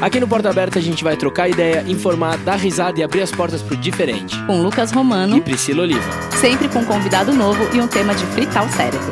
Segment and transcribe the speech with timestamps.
[0.00, 3.32] Aqui no Porta Aberta a gente vai trocar ideia, informar, dar risada e abrir as
[3.32, 4.36] portas pro diferente.
[4.44, 6.08] Com Lucas Romano e Priscila Oliva.
[6.40, 9.10] Sempre com um convidado novo e um tema de fritar o cérebro.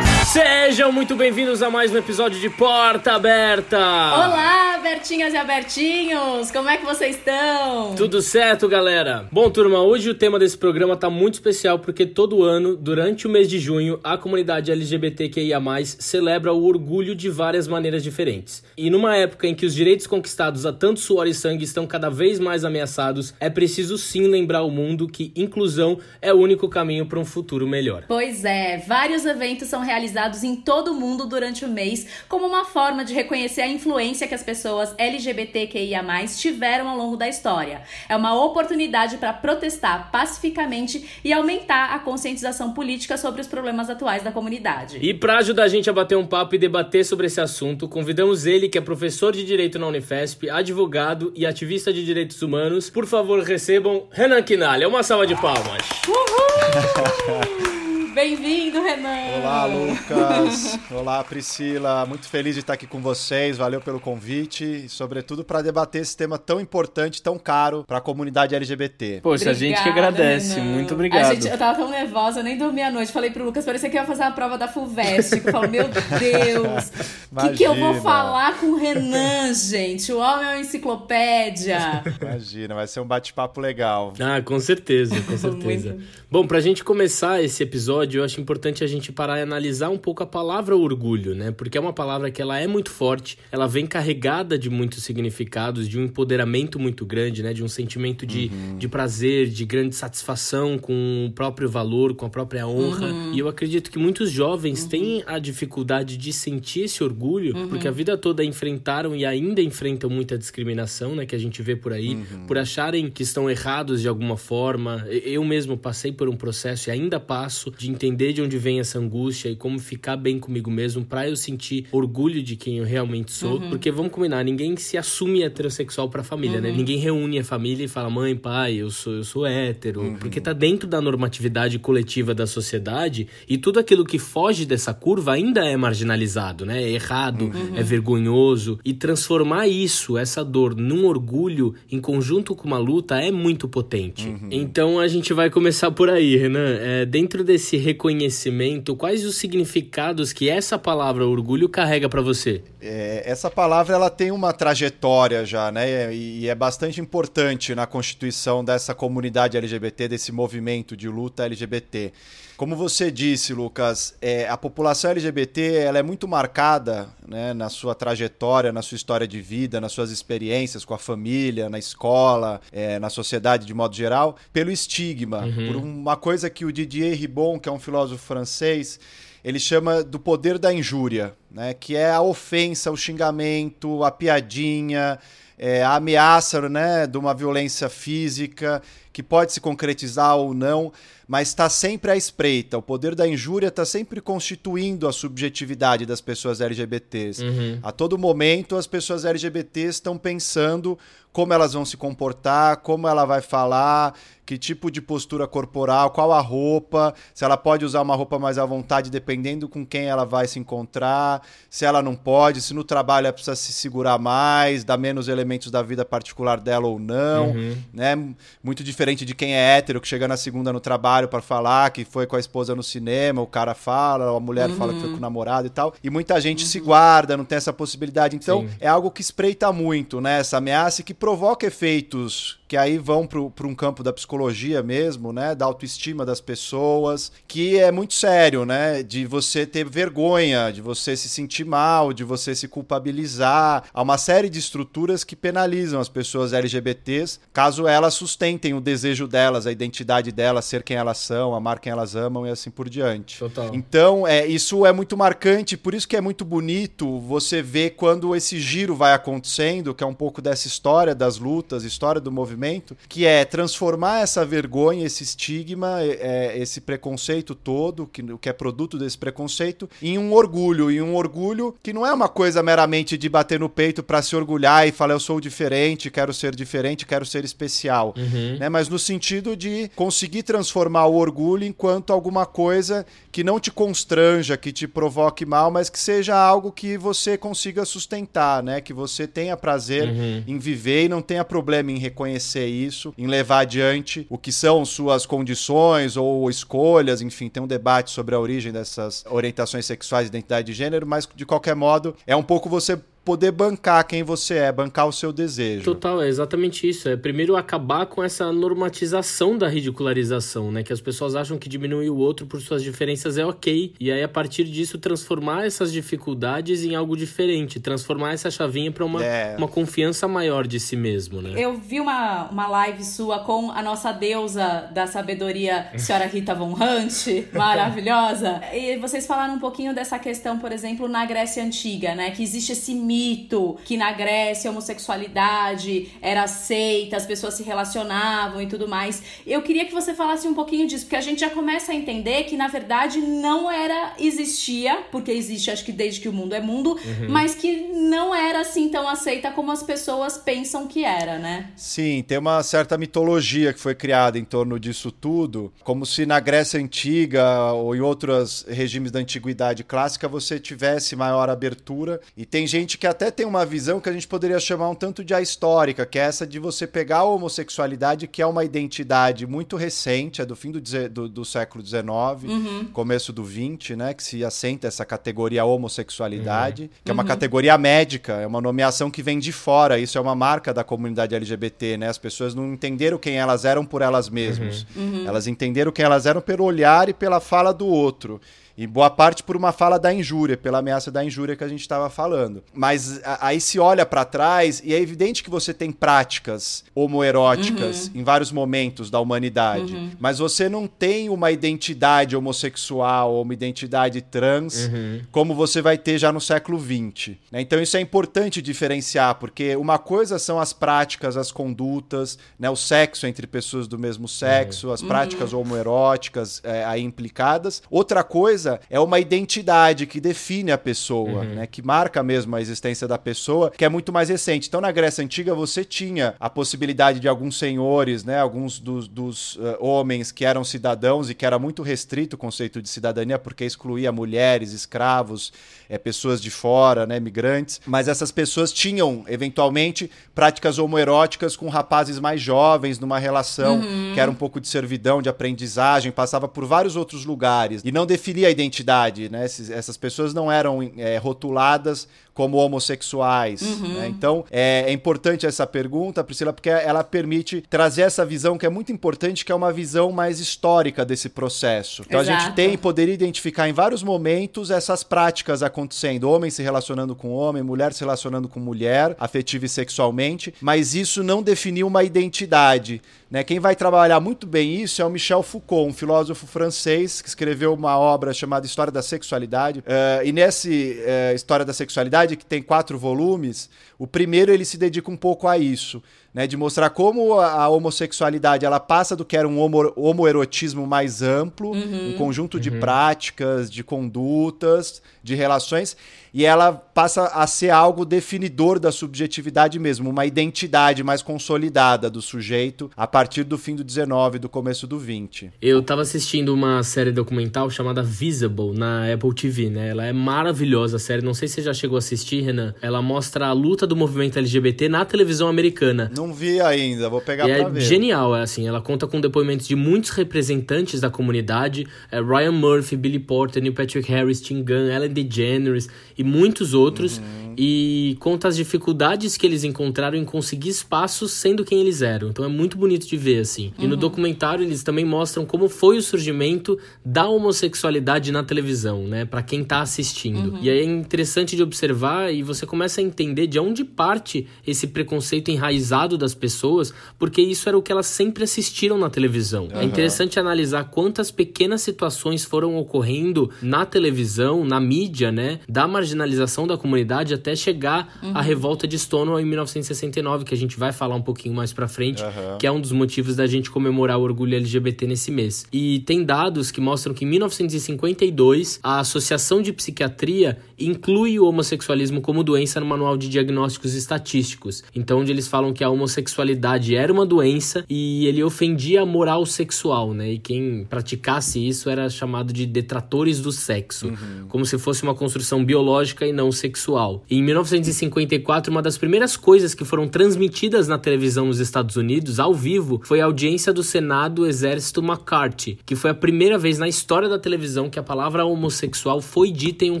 [0.26, 3.78] Sejam muito bem-vindos a mais um episódio de Porta Aberta!
[3.78, 6.50] Olá, Bertinhas e Abertinhos!
[6.50, 7.94] Como é que vocês estão?
[7.94, 9.28] Tudo certo, galera?
[9.30, 13.30] Bom, turma, hoje o tema desse programa tá muito especial porque todo ano, durante o
[13.30, 18.64] mês de junho, a comunidade LGBTQIA+, celebra o orgulho de várias maneiras diferentes.
[18.78, 22.08] E numa época em que os direitos conquistados a tanto suor e sangue estão cada
[22.08, 27.04] vez mais ameaçados, é preciso sim lembrar ao mundo que inclusão é o único caminho
[27.04, 28.04] para um futuro melhor.
[28.08, 32.64] Pois é, vários eventos são realizados em todo o mundo durante o mês, como uma
[32.64, 36.02] forma de reconhecer a influência que as pessoas LGBTQIA+
[36.36, 37.82] tiveram ao longo da história.
[38.08, 44.22] É uma oportunidade para protestar pacificamente e aumentar a conscientização política sobre os problemas atuais
[44.22, 44.98] da comunidade.
[45.00, 48.46] E para ajudar a gente a bater um papo e debater sobre esse assunto, convidamos
[48.46, 52.90] ele, que é professor de Direito na Unifesp, advogado e ativista de direitos humanos.
[52.90, 54.88] Por favor, recebam Renan Quinalha.
[54.88, 55.82] Uma salva de palmas.
[56.06, 57.78] Uhul!
[58.18, 59.38] Bem-vindo, Renan!
[59.38, 60.76] Olá, Lucas!
[60.90, 62.04] Olá, Priscila!
[62.04, 63.56] Muito feliz de estar aqui com vocês.
[63.56, 68.00] Valeu pelo convite e, sobretudo, para debater esse tema tão importante, tão caro para a
[68.00, 69.20] comunidade LGBT.
[69.22, 70.54] Poxa, Obrigada, a gente que agradece.
[70.56, 70.74] Renan.
[70.74, 71.32] Muito obrigado.
[71.32, 73.12] Gente, eu tava tão nervosa, eu nem dormi à noite.
[73.12, 75.36] Falei pro Lucas, parecia que ia fazer a prova da FUVEST.
[75.36, 76.90] Eu falo, meu Deus,
[77.30, 80.12] o que, que eu vou falar com o Renan, gente?
[80.12, 82.02] O homem é uma enciclopédia.
[82.20, 84.12] Imagina, vai ser um bate-papo legal.
[84.18, 85.96] Ah, com certeza, com certeza.
[86.28, 89.90] Bom, pra gente começar esse episódio, episódio, eu acho importante a gente parar e analisar
[89.90, 91.50] um pouco a palavra orgulho, né?
[91.50, 95.88] Porque é uma palavra que ela é muito forte, ela vem carregada de muitos significados,
[95.88, 97.52] de um empoderamento muito grande, né?
[97.52, 98.78] De um sentimento de, uhum.
[98.78, 103.12] de prazer, de grande satisfação com o próprio valor, com a própria honra.
[103.12, 103.34] Uhum.
[103.34, 104.88] E eu acredito que muitos jovens uhum.
[104.88, 107.68] têm a dificuldade de sentir esse orgulho, uhum.
[107.68, 111.26] porque a vida toda enfrentaram e ainda enfrentam muita discriminação, né?
[111.26, 112.46] Que a gente vê por aí, uhum.
[112.46, 115.06] por acharem que estão errados de alguma forma.
[115.10, 118.98] Eu mesmo passei por um processo e ainda passo de entender de onde vem essa
[118.98, 123.32] angústia e como ficar bem comigo mesmo para eu sentir orgulho de quem eu realmente
[123.32, 123.58] sou.
[123.58, 123.70] Uhum.
[123.70, 126.68] Porque vamos combinar, ninguém se assume heterossexual pra família, né?
[126.68, 126.74] uhum.
[126.74, 126.78] né?
[126.78, 130.02] Ninguém reúne a família e fala, mãe, pai, eu sou, eu sou hétero.
[130.02, 130.16] Uhum.
[130.16, 135.32] Porque tá dentro da normatividade coletiva da sociedade e tudo aquilo que foge dessa curva
[135.32, 136.82] ainda é marginalizado, né?
[136.82, 137.76] É errado, uhum.
[137.76, 138.78] é vergonhoso.
[138.84, 144.28] E transformar isso, essa dor, num orgulho em conjunto com uma luta é muito potente.
[144.28, 144.48] Uhum.
[144.50, 146.76] Então a gente vai começar por aí, Renan.
[146.80, 152.62] É, dentro desse reconhecimento, quais os significados que essa palavra orgulho carrega para você?
[152.80, 156.14] É, essa palavra ela tem uma trajetória já, né?
[156.14, 162.12] E, e é bastante importante na constituição dessa comunidade LGBT, desse movimento de luta LGBT.
[162.58, 167.94] Como você disse, Lucas, é, a população LGBT ela é muito marcada né, na sua
[167.94, 172.98] trajetória, na sua história de vida, nas suas experiências com a família, na escola, é,
[172.98, 175.66] na sociedade de modo geral, pelo estigma, uhum.
[175.68, 178.98] por uma coisa que o Didier Ribon, que é um filósofo francês,
[179.44, 185.20] ele chama do poder da injúria, né, que é a ofensa, o xingamento, a piadinha,
[185.56, 188.82] é, a ameaça né, de uma violência física
[189.18, 190.92] que pode se concretizar ou não
[191.28, 192.78] mas está sempre à espreita.
[192.78, 197.44] O poder da injúria está sempre constituindo a subjetividade das pessoas LGBTs.
[197.44, 197.78] Uhum.
[197.82, 200.98] A todo momento, as pessoas LGBTs estão pensando
[201.30, 204.14] como elas vão se comportar, como ela vai falar,
[204.46, 208.56] que tipo de postura corporal, qual a roupa, se ela pode usar uma roupa mais
[208.56, 212.82] à vontade dependendo com quem ela vai se encontrar, se ela não pode, se no
[212.82, 217.50] trabalho ela precisa se segurar mais, dar menos elementos da vida particular dela ou não,
[217.50, 217.76] uhum.
[217.92, 218.16] né?
[218.64, 222.04] Muito diferente de quem é hétero que chega na segunda no trabalho para falar que
[222.04, 224.76] foi com a esposa no cinema, o cara fala, a mulher uhum.
[224.76, 225.94] fala que foi com o namorado e tal.
[226.02, 226.70] E muita gente uhum.
[226.70, 228.36] se guarda, não tem essa possibilidade.
[228.36, 228.70] Então, Sim.
[228.80, 230.40] é algo que espreita muito, né?
[230.40, 235.32] Essa ameaça e que provoca efeitos que aí vão para um campo da psicologia mesmo,
[235.32, 240.82] né, da autoestima das pessoas, que é muito sério, né, de você ter vergonha, de
[240.82, 243.84] você se sentir mal, de você se culpabilizar.
[243.92, 249.26] Há uma série de estruturas que penalizam as pessoas LGBTs, caso elas sustentem o desejo
[249.26, 252.90] delas, a identidade delas, ser quem elas são, amar quem elas amam e assim por
[252.90, 253.38] diante.
[253.38, 253.70] Total.
[253.72, 258.36] Então, é, isso é muito marcante, por isso que é muito bonito você ver quando
[258.36, 262.57] esse giro vai acontecendo, que é um pouco dessa história das lutas, história do movimento
[262.58, 268.52] movimento, que é transformar essa vergonha, esse estigma, é, esse preconceito todo, que, que é
[268.52, 273.16] produto desse preconceito, em um orgulho, em um orgulho que não é uma coisa meramente
[273.16, 277.06] de bater no peito para se orgulhar e falar eu sou diferente, quero ser diferente,
[277.06, 278.58] quero ser especial, uhum.
[278.58, 278.68] né?
[278.68, 284.56] Mas no sentido de conseguir transformar o orgulho enquanto alguma coisa que não te constranja,
[284.56, 288.80] que te provoque mal, mas que seja algo que você consiga sustentar, né?
[288.80, 290.42] Que você tenha prazer uhum.
[290.46, 294.84] em viver e não tenha problema em reconhecer isso, em levar adiante o que são
[294.84, 300.28] suas condições ou escolhas, enfim, tem um debate sobre a origem dessas orientações sexuais e
[300.28, 304.54] identidade de gênero, mas de qualquer modo é um pouco você poder bancar quem você
[304.54, 305.84] é, bancar o seu desejo.
[305.84, 307.10] Total, é exatamente isso.
[307.10, 310.82] É primeiro acabar com essa normatização da ridicularização, né?
[310.82, 313.92] Que as pessoas acham que diminuir o outro por suas diferenças é ok.
[314.00, 319.04] E aí, a partir disso, transformar essas dificuldades em algo diferente, transformar essa chavinha para
[319.04, 319.54] uma, é.
[319.58, 321.52] uma confiança maior de si mesmo, né?
[321.54, 326.72] Eu vi uma, uma live sua com a nossa deusa da sabedoria, senhora Rita Von
[326.72, 328.62] Hunt, maravilhosa.
[328.72, 332.30] E vocês falaram um pouquinho dessa questão, por exemplo, na Grécia Antiga, né?
[332.30, 337.62] Que existe esse mito mito que na Grécia a homossexualidade era aceita, as pessoas se
[337.62, 339.22] relacionavam e tudo mais.
[339.46, 342.44] Eu queria que você falasse um pouquinho disso, porque a gente já começa a entender
[342.44, 346.60] que na verdade não era, existia, porque existe acho que desde que o mundo é
[346.60, 347.28] mundo, uhum.
[347.28, 351.70] mas que não era assim tão aceita como as pessoas pensam que era, né?
[351.76, 356.38] Sim, tem uma certa mitologia que foi criada em torno disso tudo, como se na
[356.40, 362.20] Grécia Antiga ou em outros regimes da antiguidade clássica você tivesse maior abertura.
[362.36, 365.24] E tem gente que até tem uma visão que a gente poderia chamar um tanto
[365.24, 369.76] de ahistórica, que é essa de você pegar a homossexualidade, que é uma identidade muito
[369.76, 372.02] recente, é do fim do, do, do século XIX,
[372.44, 372.84] uhum.
[372.92, 374.14] começo do XX, né?
[374.14, 376.88] Que se assenta essa categoria homossexualidade, uhum.
[377.04, 377.28] que é uma uhum.
[377.28, 381.34] categoria médica, é uma nomeação que vem de fora, isso é uma marca da comunidade
[381.34, 382.08] LGBT, né?
[382.08, 384.86] As pessoas não entenderam quem elas eram por elas mesmas.
[384.94, 385.08] Uhum.
[385.08, 385.26] Uhum.
[385.26, 388.40] Elas entenderam quem elas eram pelo olhar e pela fala do outro.
[388.78, 391.80] E boa parte por uma fala da injúria, pela ameaça da injúria que a gente
[391.80, 392.62] estava falando.
[392.72, 398.06] Mas a, aí se olha para trás e é evidente que você tem práticas homoeróticas
[398.06, 398.20] uhum.
[398.20, 399.96] em vários momentos da humanidade.
[399.96, 400.12] Uhum.
[400.20, 405.22] Mas você não tem uma identidade homossexual ou uma identidade trans uhum.
[405.32, 407.34] como você vai ter já no século XX.
[407.50, 407.60] Né?
[407.60, 412.70] Então isso é importante diferenciar, porque uma coisa são as práticas, as condutas, né?
[412.70, 414.92] o sexo entre pessoas do mesmo sexo, uhum.
[414.92, 415.62] as práticas uhum.
[415.62, 417.82] homoeróticas é, aí implicadas.
[417.90, 421.54] Outra coisa é uma identidade que define a pessoa, uhum.
[421.54, 421.66] né?
[421.66, 424.68] Que marca mesmo a existência da pessoa, que é muito mais recente.
[424.68, 428.38] Então, na Grécia Antiga, você tinha a possibilidade de alguns senhores, né?
[428.38, 432.82] Alguns dos, dos uh, homens que eram cidadãos e que era muito restrito o conceito
[432.82, 435.52] de cidadania, porque excluía mulheres, escravos,
[435.88, 437.20] é, pessoas de fora, né?
[437.20, 437.80] Migrantes.
[437.86, 444.12] Mas essas pessoas tinham, eventualmente, práticas homoeróticas com rapazes mais jovens, numa relação uhum.
[444.14, 447.82] que era um pouco de servidão, de aprendizagem, passava por vários outros lugares.
[447.84, 449.44] E não definia a identidade, né?
[449.44, 452.08] essas pessoas não eram é, rotuladas
[452.38, 453.60] como homossexuais.
[453.62, 453.94] Uhum.
[453.94, 454.06] Né?
[454.06, 458.68] Então, é, é, importante essa pergunta, Priscila, porque ela permite trazer essa visão que é
[458.68, 462.04] muito importante, que é uma visão mais histórica desse processo.
[462.06, 462.36] Então, Exato.
[462.36, 467.32] a gente tem, poderia identificar em vários momentos essas práticas acontecendo, homem se relacionando com
[467.32, 473.02] homem, mulher se relacionando com mulher, afetiva e sexualmente, mas isso não definiu uma identidade.
[473.30, 473.44] Né?
[473.44, 477.74] Quem vai trabalhar muito bem isso é o Michel Foucault, um filósofo francês que escreveu
[477.74, 479.80] uma obra chamada História da Sexualidade.
[479.80, 484.76] Uh, e nessa uh, História da Sexualidade, que tem quatro volumes, o primeiro ele se
[484.76, 486.02] dedica um pouco a isso
[486.32, 491.22] né, de mostrar como a, homossexualidade ela passa do que era um homo, homoerotismo mais
[491.22, 492.10] amplo, uhum.
[492.10, 492.60] um conjunto uhum.
[492.60, 495.96] de práticas, de condutas, de relações,
[496.32, 502.20] e ela passa a ser algo definidor da subjetividade mesmo, uma identidade mais consolidada do
[502.20, 505.52] sujeito a partir do fim do 19 do começo do 20.
[505.62, 509.90] Eu estava assistindo uma série documental chamada Visible na Apple TV, né?
[509.90, 512.74] Ela é maravilhosa a série, não sei se você já chegou a assistir, Renan.
[512.82, 516.10] Ela mostra a luta do movimento LGBT na televisão americana.
[516.16, 517.80] Não vi ainda, vou pegar e pra é ver.
[517.80, 522.96] genial, é assim, ela conta com depoimentos de muitos representantes da comunidade, é Ryan Murphy,
[522.96, 525.88] Billy Porter, Neil Patrick Harris, Tim Gunn, Ellen DeGeneres
[526.18, 526.87] e muitos outros.
[527.18, 532.28] Uhum e conta as dificuldades que eles encontraram em conseguir espaços sendo quem eles eram.
[532.28, 533.72] Então é muito bonito de ver, assim.
[533.76, 533.84] Uhum.
[533.84, 534.00] E no uhum.
[534.00, 539.24] documentário eles também mostram como foi o surgimento da homossexualidade na televisão, né?
[539.24, 540.52] para quem tá assistindo.
[540.52, 540.58] Uhum.
[540.62, 544.86] E aí é interessante de observar e você começa a entender de onde parte esse
[544.86, 549.64] preconceito enraizado das pessoas, porque isso era o que elas sempre assistiram na televisão.
[549.64, 549.80] Uhum.
[549.80, 556.68] É interessante analisar quantas pequenas situações foram ocorrendo na televisão, na mídia, né, da marginalização
[556.68, 558.32] da comunidade até chegar uhum.
[558.34, 561.88] à revolta de Stonewall em 1969, que a gente vai falar um pouquinho mais para
[561.88, 562.58] frente, uhum.
[562.58, 565.66] que é um dos motivos da gente comemorar o orgulho LGBT nesse mês.
[565.72, 572.20] E tem dados que mostram que em 1952 a Associação de Psiquiatria inclui o homossexualismo
[572.20, 574.82] como doença no manual de diagnósticos estatísticos.
[574.94, 579.44] Então, onde eles falam que a homossexualidade era uma doença e ele ofendia a moral
[579.46, 580.32] sexual, né?
[580.32, 584.46] E quem praticasse isso era chamado de detratores do sexo, uhum.
[584.48, 587.24] como se fosse uma construção biológica e não sexual.
[587.28, 592.38] E em 1954, uma das primeiras coisas que foram transmitidas na televisão nos Estados Unidos,
[592.38, 596.88] ao vivo, foi a audiência do Senado Exército McCarthy, que foi a primeira vez na
[596.88, 600.00] história da televisão que a palavra homossexual foi dita em um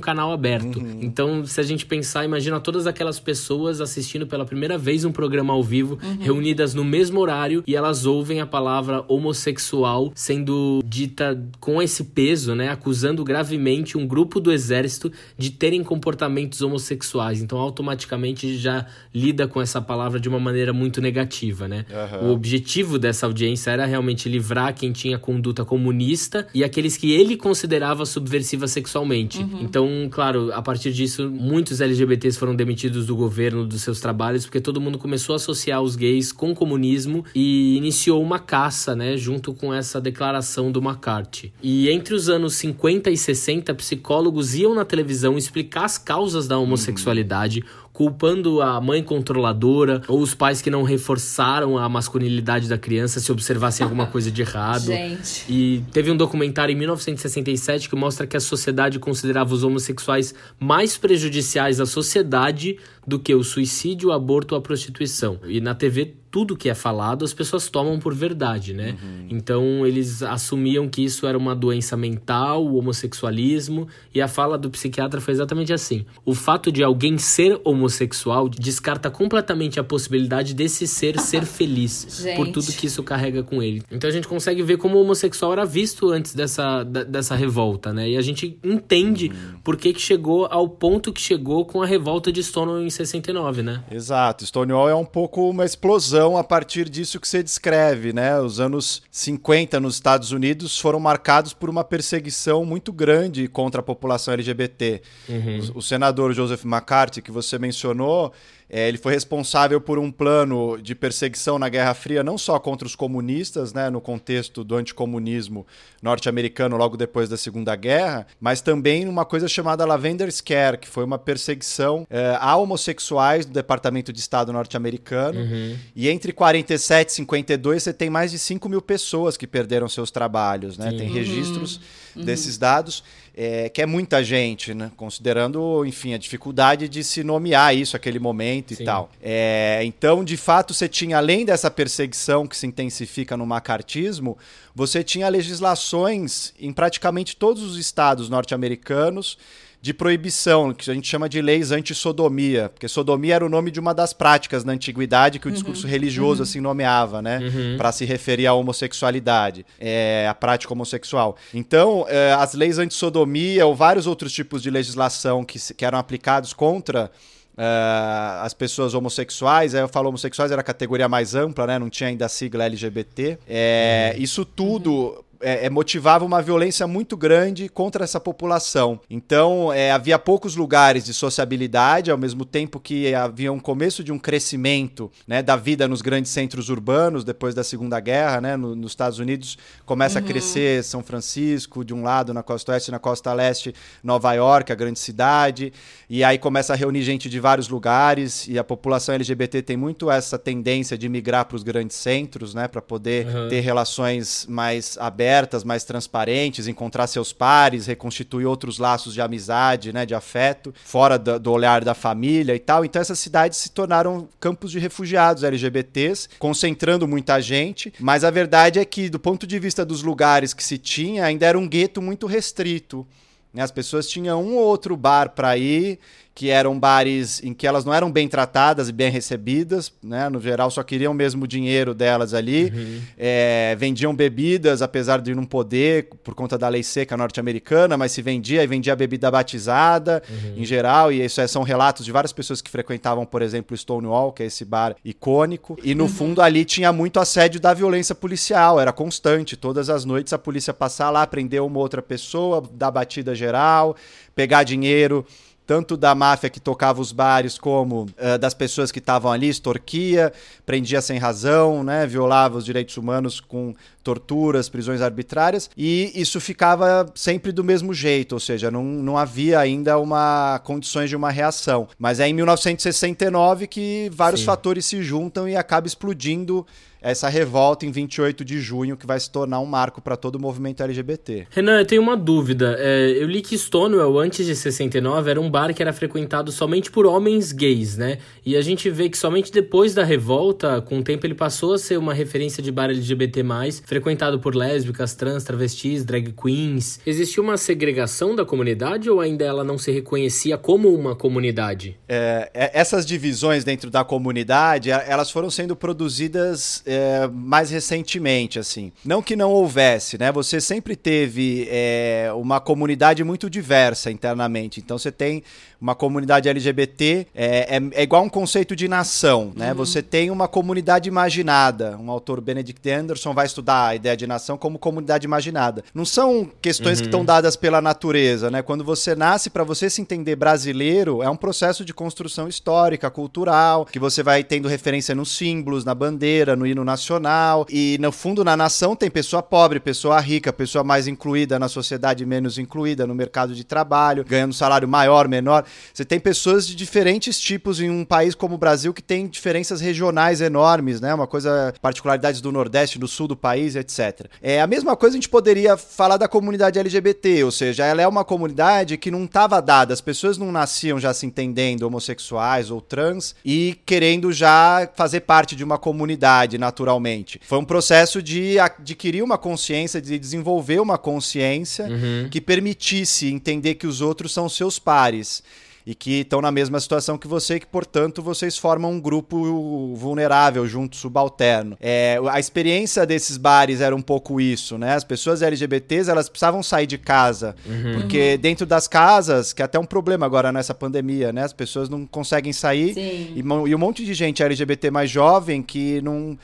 [0.00, 0.67] canal aberto.
[0.76, 0.98] Uhum.
[1.00, 5.52] Então, se a gente pensar, imagina todas aquelas pessoas assistindo pela primeira vez um programa
[5.52, 6.16] ao vivo, uhum.
[6.20, 12.54] reunidas no mesmo horário, e elas ouvem a palavra homossexual sendo dita com esse peso,
[12.54, 12.70] né?
[12.70, 17.40] Acusando gravemente um grupo do exército de terem comportamentos homossexuais.
[17.40, 21.84] Então, automaticamente já lida com essa palavra de uma maneira muito negativa, né?
[21.90, 22.28] Uhum.
[22.28, 27.36] O objetivo dessa audiência era realmente livrar quem tinha conduta comunista e aqueles que ele
[27.36, 29.42] considerava subversiva sexualmente.
[29.42, 29.60] Uhum.
[29.62, 34.60] Então, claro, a partir disso, muitos LGBTs foram demitidos do governo, dos seus trabalhos, porque
[34.60, 39.16] todo mundo começou a associar os gays com o comunismo e iniciou uma caça, né,
[39.16, 41.52] junto com essa declaração do McCarthy.
[41.62, 46.58] E entre os anos 50 e 60, psicólogos iam na televisão explicar as causas da
[46.58, 47.64] homossexualidade,
[47.98, 53.32] culpando a mãe controladora ou os pais que não reforçaram a masculinidade da criança se
[53.32, 54.84] observassem alguma coisa de errado.
[54.94, 55.44] Gente.
[55.48, 60.96] E teve um documentário em 1967 que mostra que a sociedade considerava os homossexuais mais
[60.96, 65.40] prejudiciais à sociedade do que o suicídio, o aborto ou a prostituição.
[65.48, 68.96] E na TV tudo que é falado as pessoas tomam por verdade, né?
[69.02, 69.26] Uhum.
[69.30, 74.70] Então eles assumiam que isso era uma doença mental, o homossexualismo, e a fala do
[74.70, 76.04] psiquiatra foi exatamente assim.
[76.24, 82.48] O fato de alguém ser homossexual descarta completamente a possibilidade desse ser ser feliz por
[82.48, 83.82] tudo que isso carrega com ele.
[83.90, 88.10] Então a gente consegue ver como o homossexual era visto antes dessa, dessa revolta, né?
[88.10, 89.60] E a gente entende uhum.
[89.64, 93.62] por que, que chegou ao ponto que chegou com a revolta de Stonewall em 69,
[93.62, 93.82] né?
[93.90, 94.44] Exato.
[94.44, 98.40] Stonewall é um pouco uma explosão a partir disso que você descreve, né?
[98.40, 103.84] Os anos 50 nos Estados Unidos foram marcados por uma perseguição muito grande contra a
[103.84, 105.02] população LGBT.
[105.28, 105.60] Uhum.
[105.74, 108.32] O, o senador Joseph McCarthy, que você mencionou,
[108.70, 112.86] é, ele foi responsável por um plano de perseguição na Guerra Fria, não só contra
[112.86, 115.66] os comunistas, né, no contexto do anticomunismo
[116.02, 121.04] norte-americano logo depois da Segunda Guerra, mas também uma coisa chamada Lavender Scare, que foi
[121.04, 125.40] uma perseguição é, a homossexuais do Departamento de Estado norte-americano.
[125.40, 125.76] Uhum.
[125.96, 130.10] E entre 47 e 52 você tem mais de 5 mil pessoas que perderam seus
[130.10, 130.92] trabalhos, né?
[130.92, 131.80] Tem registros
[132.14, 132.24] uhum.
[132.24, 133.02] desses dados
[133.40, 134.90] é, que é muita gente, né?
[134.96, 138.82] Considerando, enfim, a dificuldade de se nomear isso aquele momento Sim.
[138.82, 139.12] e tal.
[139.22, 144.36] É, então, de fato, você tinha, além dessa perseguição que se intensifica no macartismo,
[144.74, 149.38] você tinha legislações em praticamente todos os estados norte-americanos
[149.80, 153.78] de proibição, que a gente chama de leis anti-sodomia, porque sodomia era o nome de
[153.78, 155.54] uma das práticas na antiguidade que o uhum.
[155.54, 156.42] discurso religioso uhum.
[156.42, 157.76] assim nomeava, né, uhum.
[157.76, 161.36] para se referir à homossexualidade, é, à prática homossexual.
[161.54, 166.52] Então, é, as leis anti-sodomia ou vários outros tipos de legislação que, que eram aplicados
[166.52, 167.10] contra
[167.58, 171.76] Uh, as pessoas homossexuais, aí eu falo homossexuais, era a categoria mais ampla, né?
[171.76, 173.36] Não tinha ainda a sigla LGBT.
[173.48, 174.22] É, uhum.
[174.22, 179.00] Isso tudo é, é, motivava uma violência muito grande contra essa população.
[179.08, 184.12] Então, é, havia poucos lugares de sociabilidade, ao mesmo tempo que havia um começo de
[184.12, 188.74] um crescimento né, da vida nos grandes centros urbanos, depois da Segunda Guerra, né, no,
[188.74, 190.24] nos Estados Unidos, começa uhum.
[190.24, 194.72] a crescer São Francisco, de um lado, na costa oeste, na costa leste, Nova York,
[194.72, 195.72] a grande cidade,
[196.08, 200.10] e aí começa a reunir gente de vários lugares, e a população LGBT tem muito
[200.10, 203.48] essa tendência de migrar para os grandes centros, né, para poder uhum.
[203.48, 209.92] ter relações mais abertas abertas, mais transparentes, encontrar seus pares, reconstituir outros laços de amizade,
[209.92, 212.84] né, de afeto, fora do, do olhar da família e tal.
[212.84, 218.78] Então essas cidades se tornaram campos de refugiados LGBTs, concentrando muita gente, mas a verdade
[218.78, 222.00] é que do ponto de vista dos lugares que se tinha, ainda era um gueto
[222.00, 223.06] muito restrito.
[223.52, 223.62] Né?
[223.62, 225.98] As pessoas tinham um ou outro bar para ir,
[226.38, 230.28] que eram bares em que elas não eram bem tratadas e bem recebidas, né?
[230.28, 232.72] No geral, só queriam mesmo o dinheiro delas ali.
[232.72, 233.00] Uhum.
[233.18, 238.22] É, vendiam bebidas, apesar de não poder, por conta da lei seca norte-americana, mas se
[238.22, 240.62] vendia e vendia bebida batizada, uhum.
[240.62, 241.10] em geral.
[241.10, 244.44] E isso é, são relatos de várias pessoas que frequentavam, por exemplo, o Stonewall, que
[244.44, 245.76] é esse bar icônico.
[245.82, 246.08] E no uhum.
[246.08, 249.56] fundo ali tinha muito assédio da violência policial, era constante.
[249.56, 253.96] Todas as noites a polícia passar lá, prender uma outra pessoa, dar batida geral,
[254.36, 255.26] pegar dinheiro
[255.68, 260.32] tanto da máfia que tocava os bares como uh, das pessoas que estavam ali, extorquia,
[260.64, 267.06] prendia sem razão, né, violava os direitos humanos com torturas, prisões arbitrárias, e isso ficava
[267.14, 271.86] sempre do mesmo jeito, ou seja, não, não havia ainda uma condições de uma reação.
[271.98, 274.46] Mas é em 1969 que vários Sim.
[274.46, 276.66] fatores se juntam e acaba explodindo
[277.00, 280.40] essa revolta em 28 de junho, que vai se tornar um marco para todo o
[280.40, 281.46] movimento LGBT.
[281.50, 282.76] Renan, eu tenho uma dúvida.
[282.78, 286.90] É, eu li que Stonewall, antes de 69, era um bar que era frequentado somente
[286.90, 288.18] por homens gays, né?
[288.44, 291.78] E a gente vê que somente depois da revolta, com o tempo, ele passou a
[291.78, 293.42] ser uma referência de bar LGBT,
[293.84, 297.00] frequentado por lésbicas, trans, travestis, drag queens.
[297.06, 301.98] Existia uma segregação da comunidade ou ainda ela não se reconhecia como uma comunidade?
[302.08, 308.90] É, é essas divisões dentro da comunidade, elas foram sendo produzidas é, mais recentemente, assim.
[309.04, 310.32] Não que não houvesse, né?
[310.32, 314.80] Você sempre teve é, uma comunidade muito diversa internamente.
[314.80, 315.42] Então você tem
[315.80, 319.70] uma comunidade LGBT, é, é, é igual um conceito de nação, né?
[319.70, 319.76] Uhum.
[319.76, 321.98] Você tem uma comunidade imaginada.
[321.98, 325.84] Um autor, Benedict Anderson, vai estudar a ideia de nação como comunidade imaginada.
[325.94, 327.02] Não são questões uhum.
[327.02, 328.62] que estão dadas pela natureza, né?
[328.62, 333.84] Quando você nasce, para você se entender brasileiro, é um processo de construção histórica, cultural,
[333.84, 337.66] que você vai tendo referência nos símbolos, na bandeira, no hino hino nacional.
[337.68, 342.24] E no fundo, na nação, tem pessoa pobre, pessoa rica, pessoa mais incluída na sociedade,
[342.24, 345.64] menos incluída no mercado de trabalho, ganhando salário maior, menor.
[345.92, 349.80] Você tem pessoas de diferentes tipos em um país como o Brasil que tem diferenças
[349.80, 351.12] regionais enormes, né?
[351.14, 354.26] Uma coisa, particularidades do Nordeste, do Sul do país, etc.
[354.42, 358.08] É a mesma coisa a gente poderia falar da comunidade LGBT, ou seja, ela é
[358.08, 362.80] uma comunidade que não estava dada, as pessoas não nasciam já se entendendo homossexuais ou
[362.80, 367.40] trans e querendo já fazer parte de uma comunidade naturalmente.
[367.44, 372.28] Foi um processo de adquirir uma consciência, de desenvolver uma consciência uhum.
[372.30, 375.42] que permitisse entender que os outros são seus pares
[375.88, 379.94] e que estão na mesma situação que você, e que portanto vocês formam um grupo
[379.94, 381.78] vulnerável junto, subalterno.
[381.80, 384.92] É, a experiência desses bares era um pouco isso, né?
[384.94, 388.02] As pessoas LGBTs elas precisavam sair de casa, uhum.
[388.02, 391.42] porque dentro das casas, que é até um problema agora nessa pandemia, né?
[391.42, 396.02] As pessoas não conseguem sair e, e um monte de gente LGBT mais jovem que
[396.02, 396.36] não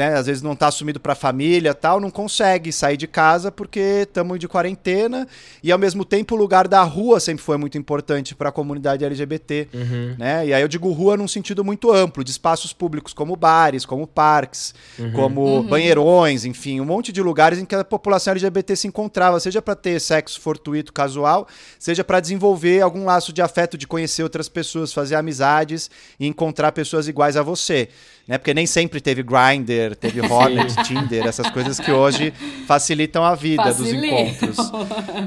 [0.00, 3.52] né, às vezes não está assumido para a família tal, não consegue sair de casa
[3.52, 5.28] porque estamos de quarentena
[5.62, 9.04] e ao mesmo tempo o lugar da rua sempre foi muito importante para a comunidade
[9.04, 10.14] LGBT, uhum.
[10.18, 10.46] né?
[10.46, 14.06] E aí eu digo rua num sentido muito amplo, de espaços públicos como bares, como
[14.06, 15.12] parques, uhum.
[15.12, 15.62] como uhum.
[15.64, 19.74] banheirões, enfim, um monte de lugares em que a população LGBT se encontrava, seja para
[19.74, 21.46] ter sexo fortuito casual,
[21.78, 26.72] seja para desenvolver algum laço de afeto, de conhecer outras pessoas, fazer amizades e encontrar
[26.72, 27.90] pessoas iguais a você
[28.30, 28.38] né?
[28.38, 32.32] Porque nem sempre teve Grindr, teve Hornet, Tinder, essas coisas que hoje
[32.64, 34.56] facilitam a vida dos encontros.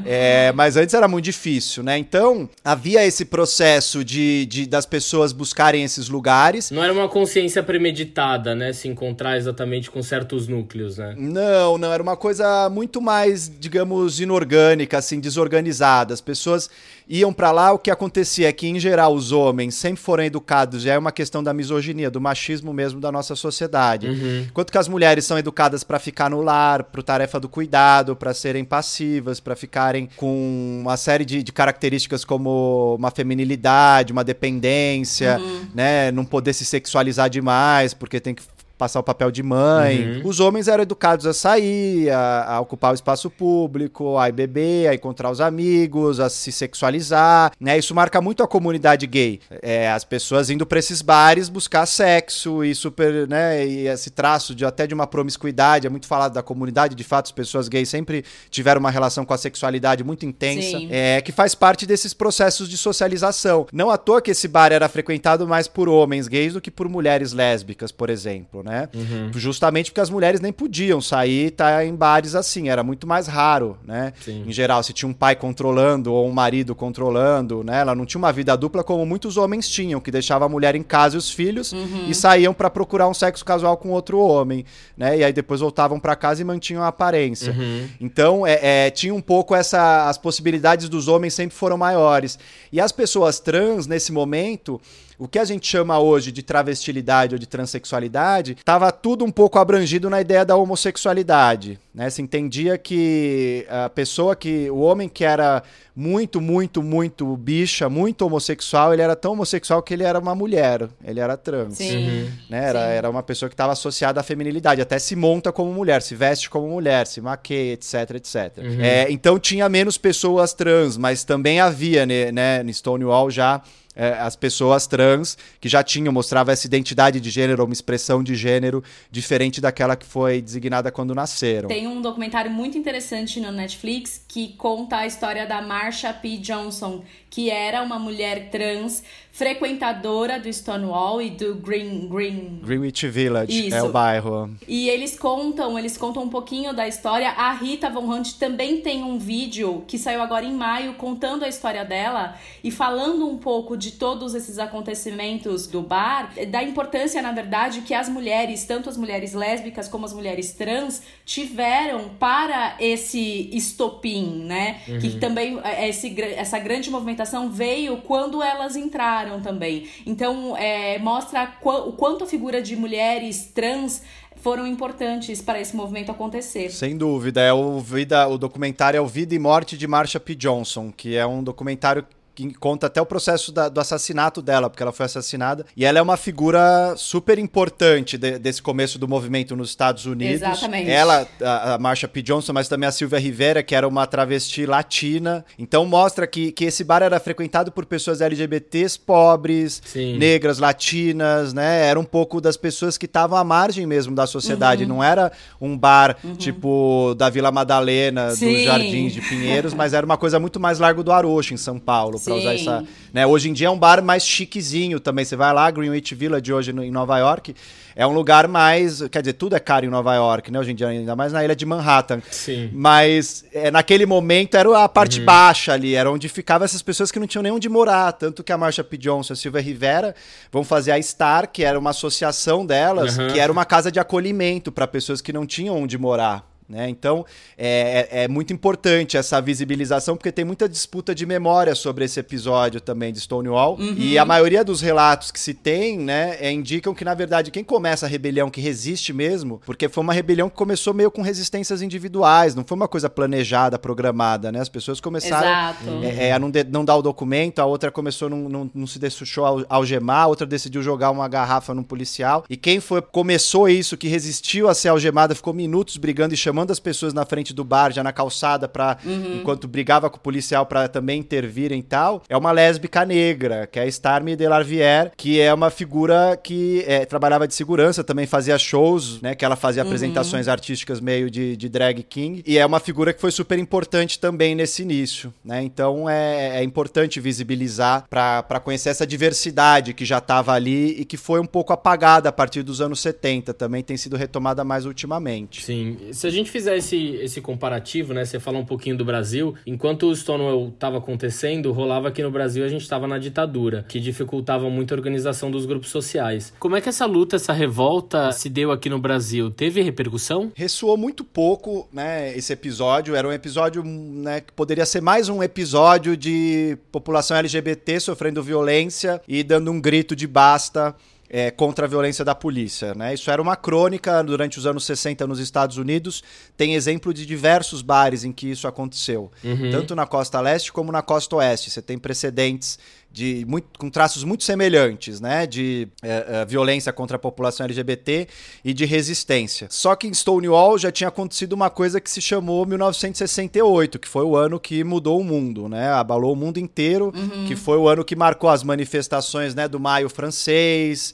[0.06, 1.98] É, mas antes era muito difícil, né?
[1.98, 6.72] Então havia esse processo de, de das pessoas buscarem esses lugares.
[6.72, 8.72] Não era uma consciência premeditada, né?
[8.72, 11.14] Se encontrar exatamente com certos núcleos, né?
[11.18, 16.14] Não, não era uma coisa muito mais, digamos, inorgânica, assim, desorganizada.
[16.14, 16.70] As pessoas
[17.08, 20.84] iam para lá, o que acontecia é que, em geral, os homens sempre foram educados,
[20.84, 24.08] já é uma questão da misoginia, do machismo mesmo da nossa sociedade.
[24.08, 24.46] Uhum.
[24.50, 28.34] Enquanto que as mulheres são educadas para ficar no lar, para tarefa do cuidado, para
[28.34, 35.38] serem passivas, para ficarem com uma série de, de, características como uma feminilidade, uma dependência,
[35.40, 35.68] uhum.
[35.74, 36.12] né?
[36.12, 38.44] Não poder se sexualizar demais, porque tem que
[38.84, 40.18] passar o papel de mãe.
[40.18, 40.28] Uhum.
[40.28, 44.90] Os homens eram educados a sair, a, a, ocupar o espaço público, a ir beber,
[44.90, 47.78] a encontrar os amigos, a se sexualizar, né?
[47.78, 49.40] Isso marca muito a comunidade gay.
[49.62, 53.66] É, as pessoas indo para esses bares buscar sexo e super, né?
[53.66, 57.28] E esse traço de até de uma promiscuidade, é muito falado da comunidade, de fato,
[57.28, 60.90] as pessoas gays sempre tiveram uma relação com a sexualidade muito intensa, Sim.
[60.92, 63.66] é que faz parte desses processos de socialização.
[63.72, 66.90] Não à toa que esse bar era frequentado mais por homens gays do que por
[66.90, 68.73] mulheres lésbicas, por exemplo, né?
[68.74, 68.90] Né?
[68.94, 69.32] Uhum.
[69.36, 73.78] Justamente porque as mulheres nem podiam sair tá em bares assim, era muito mais raro,
[73.86, 74.14] né?
[74.20, 74.44] Sim.
[74.48, 77.82] Em geral, se tinha um pai controlando ou um marido controlando, né?
[77.82, 80.82] Ela não tinha uma vida dupla como muitos homens tinham, que deixava a mulher em
[80.82, 82.06] casa e os filhos uhum.
[82.08, 84.66] e saíam para procurar um sexo casual com outro homem,
[84.98, 85.18] né?
[85.20, 87.54] E aí depois voltavam para casa e mantinham a aparência.
[87.54, 87.88] Uhum.
[88.02, 92.40] Então, é, é, tinha um pouco essa as possibilidades dos homens sempre foram maiores.
[92.72, 94.82] E as pessoas trans nesse momento
[95.18, 99.60] o que a gente chama hoje de travestilidade ou de transexualidade, estava tudo um pouco
[99.60, 101.80] abrangido na ideia da homossexualidade.
[101.94, 102.10] Né?
[102.10, 104.70] Se entendia que a pessoa que.
[104.72, 105.62] O homem que era
[105.96, 110.90] muito, muito, muito bicha, muito homossexual, ele era tão homossexual que ele era uma mulher.
[111.06, 111.78] Ele era trans.
[111.78, 111.98] Sim.
[111.98, 112.32] Uhum.
[112.50, 112.70] Né?
[112.70, 112.94] Era, Sim.
[112.94, 114.82] era uma pessoa que estava associada à feminilidade.
[114.82, 118.58] Até se monta como mulher, se veste como mulher, se maqueia, etc, etc.
[118.58, 118.82] Uhum.
[118.82, 123.62] É, então tinha menos pessoas trans, mas também havia, né, né, no Stonewall já
[123.96, 128.36] é, as pessoas trans que já tinham, mostrava essa identidade de gênero, uma expressão de
[128.36, 131.68] gênero diferente daquela que foi designada quando nasceram.
[131.68, 136.38] Tem um documentário muito interessante no Netflix que conta a história da Marsha P.
[136.38, 143.66] Johnson, que era uma mulher trans frequentadora do Stonewall e do Green Green Greenwich Village
[143.66, 143.76] Isso.
[143.76, 144.52] é o bairro.
[144.68, 147.30] E eles contam, eles contam um pouquinho da história.
[147.32, 151.48] A Rita Von Hunt também tem um vídeo que saiu agora em maio contando a
[151.48, 157.32] história dela e falando um pouco de todos esses acontecimentos do bar, da importância, na
[157.32, 163.50] verdade, que as mulheres, tanto as mulheres lésbicas como as mulheres trans, tiveram para esse
[163.52, 164.82] estopim, né?
[164.88, 165.00] Uhum.
[165.00, 169.88] Que também é, esse, essa grande movimentação veio quando elas entraram também.
[170.06, 174.02] Então, é, mostra o quanto a figura de mulheres trans
[174.38, 176.70] foram importantes para esse movimento acontecer.
[176.70, 177.42] Sem dúvida.
[177.42, 180.36] É o, vida, o documentário é o Vida e Morte de Marsha P.
[180.36, 184.82] Johnson, que é um documentário que conta até o processo da, do assassinato dela, porque
[184.82, 185.66] ela foi assassinada.
[185.78, 190.42] E ela é uma figura super importante de, desse começo do movimento nos Estados Unidos.
[190.42, 190.90] Exatamente.
[190.90, 192.22] Ela, a, a Marsha P.
[192.22, 195.46] Johnson, mas também a Silvia Rivera, que era uma travesti latina.
[195.60, 200.18] Então mostra que, que esse bar era frequentado por pessoas LGBTs pobres, Sim.
[200.18, 201.86] negras, latinas, né?
[201.86, 204.84] Era um pouco das pessoas que estavam à margem mesmo da sociedade.
[204.84, 204.90] Uhum.
[204.90, 206.36] Não era um bar uhum.
[206.36, 208.54] tipo da Vila Madalena, Sim.
[208.54, 211.78] dos Jardins de Pinheiros, mas era uma coisa muito mais largo do Arocho, em São
[211.78, 212.84] Paulo para usar essa.
[213.12, 213.26] Né?
[213.26, 215.26] Hoje em dia é um bar mais chiquezinho também.
[215.26, 217.54] Você vai lá, Greenwich Village hoje no, em Nova York,
[217.96, 219.02] é um lugar mais.
[219.10, 220.60] Quer dizer, tudo é caro em Nova York, né?
[220.60, 222.22] Hoje em dia, ainda mais na ilha de Manhattan.
[222.32, 222.70] Sim.
[222.74, 225.26] Mas é, naquele momento era a parte uhum.
[225.26, 228.12] baixa ali, era onde ficavam essas pessoas que não tinham nem onde morar.
[228.14, 228.98] Tanto que a Marsha P.
[228.98, 230.16] Johnson e a Silvia Rivera
[230.52, 233.28] vão fazer a Star, que era uma associação delas, uhum.
[233.28, 236.53] que era uma casa de acolhimento para pessoas que não tinham onde morar.
[236.74, 236.90] Né?
[236.90, 237.24] Então
[237.56, 242.20] é, é, é, muito importante essa visibilização, porque tem muita disputa de memória sobre esse
[242.20, 243.78] episódio também de Stonewall.
[243.80, 243.96] Uhum.
[243.96, 247.64] E a maioria dos relatos que se tem né, é, indicam que, na verdade, quem
[247.64, 251.82] começa a rebelião, que resiste mesmo, porque foi uma rebelião que começou meio com resistências
[251.82, 254.52] individuais, não foi uma coisa planejada, programada.
[254.52, 254.60] Né?
[254.60, 258.30] As pessoas começaram é, é, a não, de, não, dar o documento, a outra começou,
[258.30, 262.44] não, não, não se deixou algemar, a outra decidiu jogar uma garrafa num policial.
[262.50, 266.63] E quem foi começou isso, que resistiu a ser algemada, ficou minutos brigando e chamando
[266.64, 269.38] chamando as pessoas na frente do bar, já na calçada, pra, uhum.
[269.38, 273.80] enquanto brigava com o policial para também intervirem e tal, é uma lésbica negra, que
[273.80, 278.58] é a Starmy Delarvière, que é uma figura que é, trabalhava de segurança, também fazia
[278.58, 279.36] shows, né?
[279.36, 279.90] Que ela fazia uhum.
[279.90, 282.44] apresentações artísticas meio de, de, drag king.
[282.46, 285.62] E é uma figura que foi super importante também nesse início, né?
[285.64, 291.18] Então é, é importante visibilizar para conhecer essa diversidade que já estava ali e que
[291.18, 293.54] foi um pouco apagada a partir dos anos 70.
[293.54, 295.64] Também tem sido retomada mais ultimamente.
[295.64, 295.98] Sim.
[296.12, 298.26] Se a gente gente fizer esse, esse comparativo, né?
[298.26, 299.56] Você fala um pouquinho do Brasil.
[299.66, 304.00] Enquanto o Stonewall estava acontecendo, rolava aqui no Brasil a gente estava na ditadura, que
[304.00, 306.54] dificultava muito a organização dos grupos sociais.
[306.60, 309.50] Como é que essa luta, essa revolta se deu aqui no Brasil?
[309.50, 310.52] Teve repercussão?
[310.54, 312.38] Ressoou muito pouco, né?
[312.38, 314.42] Esse episódio era um episódio, né?
[314.42, 320.16] Que poderia ser mais um episódio de população LGBT sofrendo violência e dando um grito
[320.16, 320.96] de basta
[321.36, 322.94] é, contra a violência da polícia.
[322.94, 323.16] Né?
[323.16, 326.24] Isso era uma crônica durante os anos 60 nos Estados Unidos.
[326.56, 329.72] Tem exemplo de diversos bares em que isso aconteceu, uhum.
[329.72, 331.72] tanto na costa leste como na costa oeste.
[331.72, 332.78] Você tem precedentes
[333.14, 338.28] de muito, com traços muito semelhantes, né, de é, violência contra a população LGBT
[338.66, 339.68] e de resistência.
[339.70, 344.24] Só que em Stonewall já tinha acontecido uma coisa que se chamou 1968, que foi
[344.24, 347.46] o ano que mudou o mundo, né, abalou o mundo inteiro, uhum.
[347.46, 351.14] que foi o ano que marcou as manifestações, né, do Maio francês,